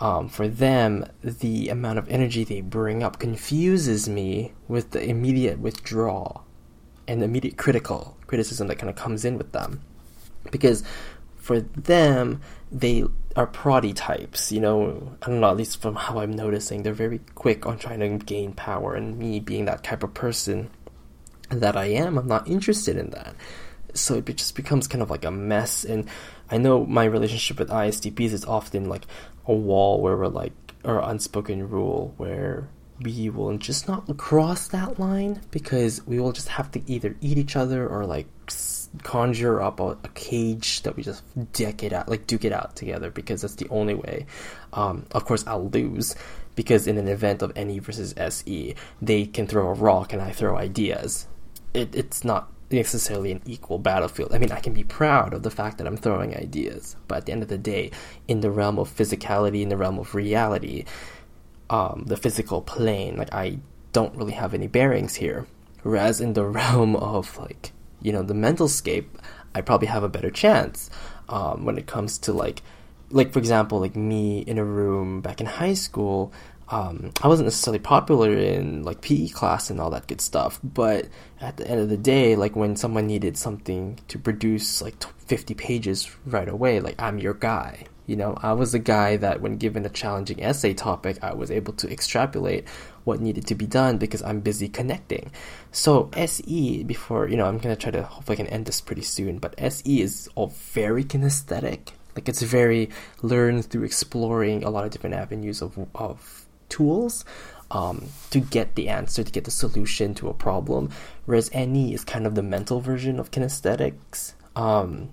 um, 0.00 0.28
for 0.28 0.48
them, 0.48 1.06
the 1.22 1.68
amount 1.68 1.98
of 1.98 2.08
energy 2.08 2.44
they 2.44 2.60
bring 2.60 3.02
up 3.02 3.18
confuses 3.18 4.08
me 4.08 4.52
with 4.68 4.92
the 4.92 5.02
immediate 5.02 5.58
withdrawal 5.58 6.44
and 7.08 7.22
immediate 7.22 7.56
critical 7.56 8.16
criticism 8.26 8.68
that 8.68 8.78
kind 8.78 8.90
of 8.90 8.96
comes 8.96 9.24
in 9.24 9.38
with 9.38 9.52
them. 9.52 9.80
Because 10.50 10.84
for 11.36 11.60
them, 11.60 12.40
they 12.70 13.04
are 13.34 13.46
proddy 13.46 13.94
types, 13.94 14.52
you 14.52 14.60
know, 14.60 15.16
I 15.22 15.26
don't 15.30 15.40
know, 15.40 15.50
at 15.50 15.56
least 15.56 15.80
from 15.80 15.94
how 15.94 16.18
I'm 16.18 16.32
noticing, 16.32 16.82
they're 16.82 16.92
very 16.92 17.20
quick 17.34 17.66
on 17.66 17.78
trying 17.78 18.00
to 18.00 18.24
gain 18.24 18.52
power, 18.52 18.94
and 18.94 19.18
me 19.18 19.40
being 19.40 19.64
that 19.64 19.82
type 19.82 20.02
of 20.02 20.12
person 20.14 20.70
that 21.48 21.76
I 21.76 21.86
am, 21.86 22.18
I'm 22.18 22.26
not 22.26 22.46
interested 22.46 22.96
in 22.96 23.10
that. 23.10 23.34
So 23.94 24.16
it 24.16 24.26
just 24.36 24.54
becomes 24.54 24.86
kind 24.86 25.02
of 25.02 25.10
like 25.10 25.24
a 25.24 25.30
mess, 25.30 25.84
and 25.84 26.08
I 26.50 26.58
know 26.58 26.84
my 26.84 27.04
relationship 27.04 27.58
with 27.58 27.70
ISTPs 27.70 28.32
is 28.32 28.44
often 28.44 28.88
like 28.88 29.06
a 29.48 29.54
wall 29.54 30.00
where 30.00 30.16
we're 30.16 30.28
like, 30.28 30.52
or 30.84 31.00
unspoken 31.00 31.68
rule 31.68 32.14
where 32.18 32.68
we 33.00 33.30
will 33.30 33.56
just 33.58 33.88
not 33.88 34.16
cross 34.16 34.68
that 34.68 34.98
line 34.98 35.40
because 35.50 36.04
we 36.06 36.18
will 36.18 36.32
just 36.32 36.48
have 36.48 36.70
to 36.72 36.82
either 36.90 37.16
eat 37.20 37.38
each 37.38 37.56
other 37.56 37.88
or 37.88 38.06
like 38.06 38.26
conjure 39.02 39.60
up 39.60 39.80
a, 39.80 39.96
a, 40.02 40.08
cage 40.14 40.82
that 40.82 40.96
we 40.96 41.02
just 41.02 41.22
deck 41.52 41.82
it 41.82 41.92
out, 41.92 42.08
like 42.08 42.26
duke 42.26 42.44
it 42.44 42.52
out 42.52 42.74
together, 42.74 43.10
because 43.10 43.42
that's 43.42 43.56
the 43.56 43.68
only 43.68 43.94
way. 43.94 44.26
Um, 44.72 45.06
of 45.12 45.24
course, 45.24 45.46
I'll 45.46 45.68
lose 45.68 46.16
because 46.56 46.86
in 46.86 46.98
an 46.98 47.06
event 47.06 47.42
of 47.42 47.54
NE 47.54 47.78
versus 47.78 48.14
SE, 48.16 48.74
they 49.00 49.26
can 49.26 49.46
throw 49.46 49.68
a 49.68 49.74
rock 49.74 50.12
and 50.12 50.20
I 50.20 50.32
throw 50.32 50.56
ideas. 50.56 51.26
It, 51.74 51.94
it's 51.94 52.24
not 52.24 52.50
necessarily 52.70 53.32
an 53.32 53.42
equal 53.46 53.78
battlefield. 53.78 54.34
I 54.34 54.38
mean, 54.38 54.52
I 54.52 54.60
can 54.60 54.72
be 54.72 54.84
proud 54.84 55.32
of 55.32 55.42
the 55.42 55.50
fact 55.50 55.78
that 55.78 55.86
I'm 55.86 55.96
throwing 55.96 56.36
ideas, 56.36 56.96
but 57.06 57.18
at 57.18 57.26
the 57.26 57.32
end 57.32 57.42
of 57.42 57.48
the 57.48 57.58
day, 57.58 57.90
in 58.26 58.40
the 58.40 58.50
realm 58.50 58.78
of 58.78 58.94
physicality, 58.94 59.62
in 59.62 59.68
the 59.68 59.76
realm 59.76 59.98
of 59.98 60.14
reality, 60.14 60.84
um, 61.70 62.04
the 62.06 62.16
physical 62.16 62.60
plane, 62.60 63.16
like 63.16 63.32
I 63.32 63.58
don't 63.92 64.14
really 64.16 64.32
have 64.32 64.54
any 64.54 64.66
bearings 64.66 65.16
here. 65.16 65.46
Whereas 65.82 66.20
in 66.20 66.34
the 66.34 66.44
realm 66.60 66.96
of 66.96 67.38
like 67.38 67.72
you 68.00 68.12
know 68.12 68.22
the 68.22 68.34
mental 68.34 68.68
scape, 68.68 69.18
I 69.54 69.60
probably 69.60 69.88
have 69.88 70.02
a 70.02 70.08
better 70.08 70.30
chance 70.30 70.90
um, 71.28 71.64
when 71.64 71.78
it 71.78 71.86
comes 71.86 72.18
to 72.18 72.32
like 72.32 72.62
like 73.10 73.32
for 73.32 73.38
example 73.38 73.80
like 73.80 73.96
me 73.96 74.40
in 74.40 74.58
a 74.58 74.64
room 74.64 75.20
back 75.20 75.40
in 75.40 75.46
high 75.46 75.74
school. 75.74 76.32
Um, 76.70 77.12
I 77.22 77.28
wasn't 77.28 77.46
necessarily 77.46 77.78
popular 77.78 78.34
in 78.36 78.82
like 78.82 79.00
PE 79.00 79.28
class 79.28 79.70
and 79.70 79.80
all 79.80 79.90
that 79.90 80.06
good 80.06 80.20
stuff, 80.20 80.60
but 80.62 81.08
at 81.40 81.56
the 81.56 81.66
end 81.66 81.80
of 81.80 81.88
the 81.88 81.96
day, 81.96 82.36
like 82.36 82.56
when 82.56 82.76
someone 82.76 83.06
needed 83.06 83.38
something 83.38 83.98
to 84.08 84.18
produce 84.18 84.82
like 84.82 85.02
50 85.26 85.54
pages 85.54 86.10
right 86.26 86.48
away, 86.48 86.80
like 86.80 87.00
I'm 87.00 87.18
your 87.18 87.34
guy, 87.34 87.86
You 88.08 88.16
know, 88.16 88.38
I 88.42 88.54
was 88.54 88.72
the 88.72 88.78
guy 88.78 89.18
that 89.18 89.42
when 89.42 89.58
given 89.58 89.84
a 89.84 89.90
challenging 89.90 90.42
essay 90.42 90.72
topic, 90.72 91.18
I 91.22 91.34
was 91.34 91.50
able 91.50 91.74
to 91.74 91.92
extrapolate 91.92 92.66
what 93.04 93.20
needed 93.20 93.46
to 93.48 93.54
be 93.54 93.66
done 93.66 93.98
because 93.98 94.22
I'm 94.22 94.40
busy 94.40 94.66
connecting. 94.66 95.30
So 95.72 96.08
SE, 96.14 96.84
before, 96.84 97.28
you 97.28 97.36
know, 97.36 97.44
I'm 97.44 97.58
going 97.58 97.76
to 97.76 97.80
try 97.80 97.90
to, 97.90 98.02
hopefully 98.04 98.36
I 98.36 98.42
can 98.42 98.46
end 98.46 98.64
this 98.64 98.80
pretty 98.80 99.02
soon, 99.02 99.38
but 99.38 99.54
SE 99.58 100.00
is 100.00 100.26
all 100.36 100.54
very 100.72 101.04
kinesthetic. 101.04 101.90
Like 102.16 102.30
it's 102.30 102.40
very 102.40 102.88
learned 103.20 103.66
through 103.66 103.84
exploring 103.84 104.64
a 104.64 104.70
lot 104.70 104.86
of 104.86 104.90
different 104.90 105.14
avenues 105.14 105.60
of, 105.60 105.78
of 105.94 106.37
tools. 106.68 107.24
Um, 107.70 108.06
to 108.30 108.40
get 108.40 108.76
the 108.76 108.88
answer, 108.88 109.22
to 109.22 109.30
get 109.30 109.44
the 109.44 109.50
solution 109.50 110.14
to 110.14 110.30
a 110.30 110.34
problem. 110.34 110.88
Whereas 111.26 111.52
NE 111.52 111.92
is 111.92 112.02
kind 112.02 112.26
of 112.26 112.34
the 112.34 112.42
mental 112.42 112.80
version 112.80 113.20
of 113.20 113.30
kinesthetics. 113.30 114.32
Um, 114.56 115.10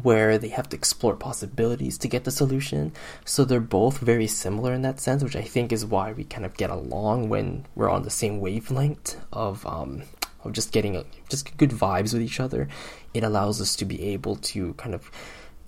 where 0.00 0.38
they 0.38 0.48
have 0.48 0.68
to 0.70 0.76
explore 0.76 1.14
possibilities 1.14 1.98
to 1.98 2.08
get 2.08 2.24
the 2.24 2.30
solution. 2.30 2.92
So 3.24 3.44
they're 3.44 3.60
both 3.60 3.98
very 3.98 4.26
similar 4.26 4.72
in 4.72 4.82
that 4.82 5.00
sense, 5.00 5.22
which 5.22 5.36
I 5.36 5.42
think 5.42 5.72
is 5.72 5.84
why 5.84 6.12
we 6.12 6.24
kind 6.24 6.46
of 6.46 6.56
get 6.56 6.70
along 6.70 7.28
when 7.28 7.66
we're 7.74 7.90
on 7.90 8.02
the 8.02 8.10
same 8.10 8.40
wavelength 8.40 9.16
of 9.32 9.66
um, 9.66 10.02
of 10.44 10.52
just 10.52 10.72
getting 10.72 10.96
a, 10.96 11.04
just 11.28 11.56
good 11.56 11.70
vibes 11.70 12.12
with 12.12 12.22
each 12.22 12.40
other. 12.40 12.68
It 13.14 13.22
allows 13.22 13.60
us 13.60 13.76
to 13.76 13.84
be 13.84 14.02
able 14.02 14.36
to 14.36 14.72
kind 14.74 14.94
of 14.94 15.10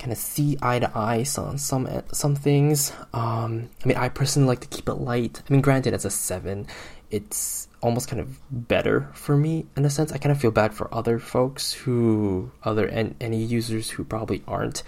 kind 0.04 0.12
of 0.12 0.18
see 0.18 0.58
eye 0.60 0.78
to 0.78 0.90
eye 0.94 1.24
on 1.38 1.56
some 1.56 1.88
some 2.12 2.36
things. 2.36 2.92
Um, 3.14 3.70
I 3.82 3.88
mean, 3.88 3.96
I 3.96 4.10
personally 4.10 4.48
like 4.48 4.60
to 4.60 4.68
keep 4.68 4.86
it 4.86 4.94
light. 4.94 5.42
I 5.48 5.50
mean, 5.50 5.62
granted, 5.62 5.94
as 5.94 6.04
a 6.04 6.10
seven, 6.10 6.66
it's 7.10 7.68
almost 7.80 8.08
kind 8.08 8.20
of 8.20 8.38
better 8.50 9.08
for 9.14 9.34
me 9.34 9.64
in 9.78 9.86
a 9.86 9.90
sense. 9.90 10.12
I 10.12 10.18
kind 10.18 10.30
of 10.30 10.38
feel 10.38 10.50
bad 10.50 10.74
for 10.74 10.94
other 10.94 11.18
folks 11.18 11.72
who, 11.72 12.52
other 12.62 12.86
en- 12.86 13.16
NE 13.18 13.42
users 13.44 13.88
who 13.88 14.04
probably 14.04 14.42
aren't 14.46 14.82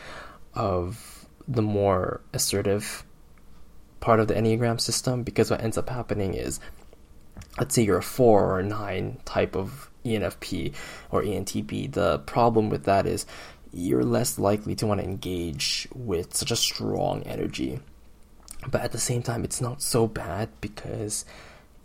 of 0.52 1.26
the 1.48 1.62
more 1.62 2.20
assertive 2.34 3.02
part 4.00 4.20
of 4.20 4.28
the 4.28 4.34
Enneagram 4.34 4.78
system 4.78 5.22
because 5.22 5.50
what 5.50 5.62
ends 5.62 5.78
up 5.78 5.88
happening 5.88 6.34
is, 6.34 6.60
let's 7.58 7.74
say 7.74 7.82
you're 7.82 7.98
a 7.98 8.02
four 8.02 8.44
or 8.44 8.60
a 8.60 8.62
nine 8.62 9.18
type 9.24 9.56
of 9.56 9.90
ENFP 10.04 10.74
or 11.10 11.22
ENTP. 11.22 11.90
The 11.92 12.18
problem 12.20 12.68
with 12.68 12.84
that 12.84 13.06
is 13.06 13.24
you're 13.76 14.04
less 14.04 14.38
likely 14.38 14.74
to 14.74 14.86
want 14.86 15.00
to 15.00 15.06
engage 15.06 15.86
with 15.94 16.34
such 16.34 16.50
a 16.50 16.56
strong 16.56 17.22
energy. 17.24 17.80
But 18.68 18.80
at 18.80 18.92
the 18.92 18.98
same 18.98 19.22
time, 19.22 19.44
it's 19.44 19.60
not 19.60 19.82
so 19.82 20.06
bad 20.06 20.48
because 20.60 21.24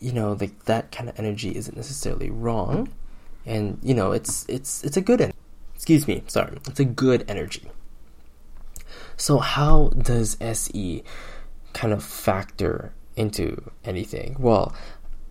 you 0.01 0.11
know, 0.11 0.33
like 0.33 0.65
that 0.65 0.91
kind 0.91 1.07
of 1.07 1.17
energy 1.17 1.55
isn't 1.55 1.77
necessarily 1.77 2.29
wrong, 2.31 2.89
and 3.45 3.77
you 3.83 3.93
know, 3.93 4.11
it's 4.11 4.45
it's 4.49 4.83
it's 4.83 4.97
a 4.97 5.01
good. 5.01 5.21
En- 5.21 5.33
excuse 5.75 6.07
me, 6.07 6.23
sorry, 6.27 6.57
it's 6.67 6.79
a 6.79 6.85
good 6.85 7.23
energy. 7.27 7.69
So 9.15 9.37
how 9.37 9.89
does 9.89 10.37
SE 10.41 11.03
kind 11.73 11.93
of 11.93 12.03
factor 12.03 12.93
into 13.15 13.71
anything? 13.85 14.35
Well, 14.39 14.73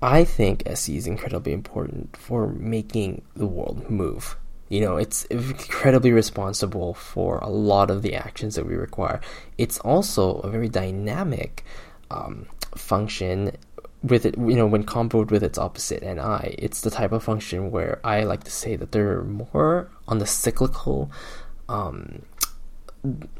I 0.00 0.24
think 0.24 0.62
SE 0.66 0.96
is 0.96 1.06
incredibly 1.06 1.52
important 1.52 2.16
for 2.16 2.46
making 2.46 3.22
the 3.34 3.46
world 3.46 3.90
move. 3.90 4.36
You 4.70 4.80
know, 4.80 4.96
it's 4.96 5.24
incredibly 5.26 6.12
responsible 6.12 6.94
for 6.94 7.38
a 7.38 7.48
lot 7.48 7.90
of 7.90 8.02
the 8.02 8.14
actions 8.14 8.54
that 8.54 8.66
we 8.66 8.74
require. 8.74 9.20
It's 9.58 9.78
also 9.80 10.38
a 10.38 10.48
very 10.48 10.68
dynamic 10.68 11.64
um, 12.10 12.46
function 12.76 13.52
with 14.02 14.24
it, 14.24 14.38
you 14.38 14.56
know, 14.56 14.66
when 14.66 14.84
comboed 14.84 15.30
with 15.30 15.42
its 15.42 15.58
opposite 15.58 16.02
and 16.02 16.18
i 16.18 16.54
it's 16.56 16.80
the 16.80 16.90
type 16.90 17.12
of 17.12 17.22
function 17.22 17.70
where 17.70 18.00
I 18.02 18.22
like 18.22 18.44
to 18.44 18.50
say 18.50 18.74
that 18.76 18.92
they're 18.92 19.22
more 19.24 19.90
on 20.08 20.18
the 20.18 20.26
cyclical 20.26 21.10
um, 21.68 22.22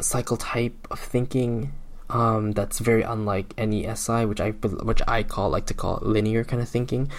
cycle 0.01 0.37
type 0.37 0.87
of 0.91 0.99
thinking. 0.99 1.73
Um, 2.09 2.53
that's 2.53 2.81
very 2.81 3.03
unlike 3.03 3.57
NE 3.57 3.95
SI, 3.95 4.25
which 4.25 4.41
I 4.41 4.51
which 4.51 5.01
I 5.07 5.23
call 5.23 5.49
like 5.49 5.67
to 5.67 5.75
call 5.75 6.01
linear 6.03 6.43
kind 6.45 6.61
of 6.61 6.69
thinking. 6.69 7.11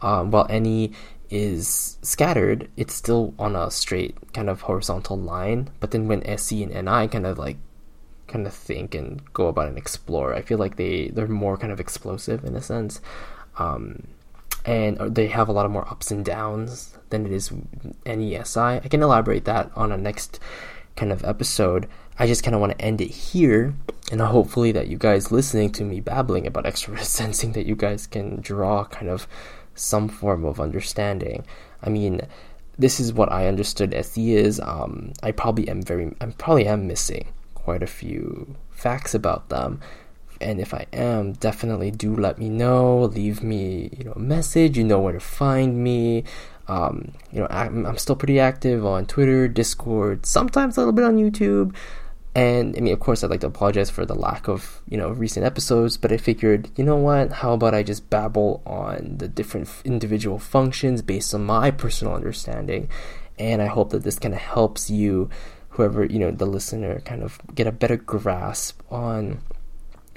Um, 0.00 0.30
while 0.30 0.46
NE 0.48 0.92
is 1.30 1.98
scattered, 2.02 2.68
it's 2.76 2.94
still 2.94 3.34
on 3.38 3.56
a 3.56 3.70
straight 3.70 4.32
kind 4.32 4.50
of 4.50 4.62
horizontal 4.62 5.18
line. 5.18 5.70
But 5.80 5.92
then 5.92 6.08
when 6.08 6.24
SE 6.26 6.62
and 6.62 6.72
NI 6.72 7.08
kind 7.08 7.26
of 7.26 7.38
like 7.38 7.56
kind 8.30 8.46
of 8.46 8.54
think 8.54 8.94
and 8.94 9.22
go 9.32 9.48
about 9.48 9.68
and 9.68 9.76
explore. 9.76 10.34
I 10.34 10.42
feel 10.42 10.58
like 10.58 10.76
they 10.76 11.08
they're 11.08 11.26
more 11.26 11.58
kind 11.58 11.72
of 11.72 11.80
explosive 11.80 12.44
in 12.44 12.54
a 12.56 12.62
sense, 12.62 13.00
um, 13.58 14.06
and 14.64 14.96
they 15.14 15.26
have 15.26 15.48
a 15.48 15.52
lot 15.52 15.66
of 15.66 15.72
more 15.72 15.88
ups 15.88 16.10
and 16.10 16.24
downs 16.24 16.96
than 17.10 17.26
it 17.26 17.32
is 17.32 17.52
NE 18.06 18.40
SI. 18.44 18.60
I 18.60 18.88
can 18.88 19.02
elaborate 19.02 19.44
that 19.44 19.70
on 19.74 19.92
a 19.92 19.96
next 19.96 20.38
kind 20.96 21.12
of 21.12 21.24
episode. 21.24 21.88
I 22.18 22.26
just 22.26 22.44
kind 22.44 22.54
of 22.54 22.60
want 22.60 22.78
to 22.78 22.84
end 22.84 23.00
it 23.00 23.10
here, 23.10 23.74
and 24.12 24.20
hopefully 24.20 24.72
that 24.72 24.88
you 24.88 24.96
guys 24.96 25.32
listening 25.32 25.72
to 25.72 25.84
me 25.84 26.00
babbling 26.00 26.46
about 26.46 26.64
extrovert 26.70 27.04
sensing 27.04 27.52
that 27.52 27.66
you 27.66 27.74
guys 27.74 28.06
can 28.06 28.40
draw 28.40 28.84
kind 28.84 29.08
of 29.08 29.26
some 29.80 30.08
form 30.08 30.44
of 30.44 30.60
understanding. 30.60 31.44
I 31.82 31.88
mean 31.88 32.22
this 32.80 32.98
is 32.98 33.12
what 33.12 33.30
I 33.30 33.46
understood 33.46 33.94
SE 33.94 34.32
is. 34.34 34.58
Um, 34.60 35.12
I 35.22 35.32
probably 35.32 35.68
am 35.68 35.82
very, 35.82 36.14
I 36.20 36.26
probably 36.26 36.66
am 36.66 36.86
missing 36.86 37.28
quite 37.54 37.82
a 37.82 37.86
few 37.86 38.56
facts 38.70 39.14
about 39.14 39.50
them. 39.50 39.80
And 40.40 40.58
if 40.58 40.72
I 40.72 40.86
am, 40.94 41.32
definitely 41.34 41.90
do 41.90 42.16
let 42.16 42.38
me 42.38 42.48
know. 42.48 43.00
Leave 43.00 43.42
me, 43.42 43.90
you 43.98 44.04
know, 44.04 44.12
a 44.12 44.18
message. 44.18 44.78
You 44.78 44.84
know 44.84 44.98
where 44.98 45.12
to 45.12 45.20
find 45.20 45.84
me. 45.84 46.24
Um, 46.66 47.12
you 47.30 47.40
know, 47.40 47.48
I'm, 47.50 47.84
I'm 47.84 47.98
still 47.98 48.16
pretty 48.16 48.40
active 48.40 48.86
on 48.86 49.04
Twitter, 49.04 49.46
Discord, 49.46 50.24
sometimes 50.24 50.76
a 50.76 50.80
little 50.80 50.92
bit 50.92 51.04
on 51.04 51.18
YouTube. 51.18 51.74
And 52.34 52.76
I 52.76 52.80
mean, 52.80 52.92
of 52.92 53.00
course, 53.00 53.24
I'd 53.24 53.30
like 53.30 53.40
to 53.40 53.48
apologize 53.48 53.90
for 53.90 54.06
the 54.06 54.14
lack 54.14 54.46
of, 54.46 54.82
you 54.88 54.96
know, 54.96 55.10
recent 55.10 55.44
episodes, 55.44 55.96
but 55.96 56.12
I 56.12 56.16
figured, 56.16 56.70
you 56.76 56.84
know 56.84 56.96
what, 56.96 57.32
how 57.32 57.54
about 57.54 57.74
I 57.74 57.82
just 57.82 58.08
babble 58.08 58.62
on 58.64 59.16
the 59.18 59.26
different 59.26 59.68
individual 59.84 60.38
functions 60.38 61.02
based 61.02 61.34
on 61.34 61.44
my 61.44 61.72
personal 61.72 62.14
understanding? 62.14 62.88
And 63.38 63.60
I 63.60 63.66
hope 63.66 63.90
that 63.90 64.04
this 64.04 64.18
kind 64.18 64.34
of 64.34 64.40
helps 64.40 64.90
you 64.90 65.28
whoever 65.70 66.04
you 66.04 66.18
know 66.18 66.30
the 66.30 66.46
listener 66.46 67.00
kind 67.00 67.22
of 67.22 67.40
get 67.54 67.66
a 67.66 67.72
better 67.72 67.96
grasp 67.96 68.82
on 68.90 69.40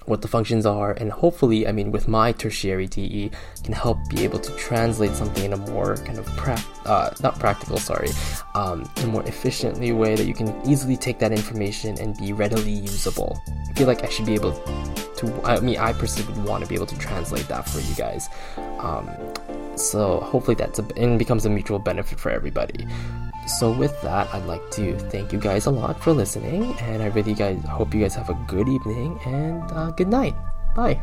what 0.06 0.22
the 0.22 0.28
functions 0.28 0.66
are 0.66 0.92
and 0.94 1.12
hopefully 1.12 1.68
i 1.68 1.72
mean 1.72 1.92
with 1.92 2.08
my 2.08 2.32
tertiary 2.32 2.88
TE, 2.88 3.32
can 3.64 3.74
help 3.74 3.98
be 4.10 4.24
able 4.24 4.40
to 4.40 4.56
translate 4.56 5.12
something 5.12 5.46
in 5.46 5.54
a 5.54 5.58
more 5.58 5.98
kind 5.98 6.20
of 6.20 6.26
pra- 6.38 6.64
uh, 6.86 7.10
not 7.22 7.40
practical 7.40 7.78
sorry 7.78 8.10
um, 8.56 8.90
in 8.98 9.04
a 9.06 9.08
more 9.08 9.24
efficiently 9.24 9.92
way 9.92 10.16
that 10.16 10.26
you 10.26 10.34
can 10.34 10.50
easily 10.68 10.98
take 10.98 11.20
that 11.20 11.32
information 11.32 11.98
and 12.00 12.18
be 12.18 12.34
readily 12.34 12.72
usable. 12.72 13.42
I 13.70 13.74
feel 13.74 13.88
like 13.88 14.04
i 14.04 14.10
should 14.10 14.26
be 14.26 14.34
able 14.34 14.54
to 15.18 15.42
i 15.44 15.60
mean 15.60 15.78
i 15.78 15.94
personally 15.94 16.32
would 16.34 16.46
want 16.48 16.64
to 16.64 16.70
be 16.70 16.76
able 16.76 16.86
to 16.88 16.98
translate 16.98 17.48
that 17.48 17.68
for 17.68 17.80
you 17.80 17.96
guys. 17.96 18.30
Um, 18.80 19.10
so 19.76 20.20
hopefully 20.20 20.56
that's 20.56 20.80
a, 20.80 20.86
and 20.98 21.18
becomes 21.18 21.46
a 21.46 21.50
mutual 21.50 21.80
benefit 21.80 22.20
for 22.20 22.30
everybody 22.30 22.86
so 23.48 23.72
with 23.72 24.00
that, 24.02 24.34
I'd 24.34 24.46
like 24.46 24.70
to 24.72 24.98
thank 25.10 25.34
you 25.34 25.40
guys 25.40 25.66
a 25.66 25.72
lot 25.72 26.02
for 26.02 26.14
listening, 26.14 26.74
and 26.80 27.02
I 27.02 27.08
really 27.08 27.34
guys 27.34 27.64
hope 27.66 27.94
you 27.94 28.02
guys 28.02 28.16
have 28.16 28.30
a 28.30 28.38
good 28.48 28.68
evening 28.68 29.20
and 29.26 29.64
uh, 29.72 29.92
good 29.92 30.10
night. 30.10 30.36
Bye. 30.76 31.02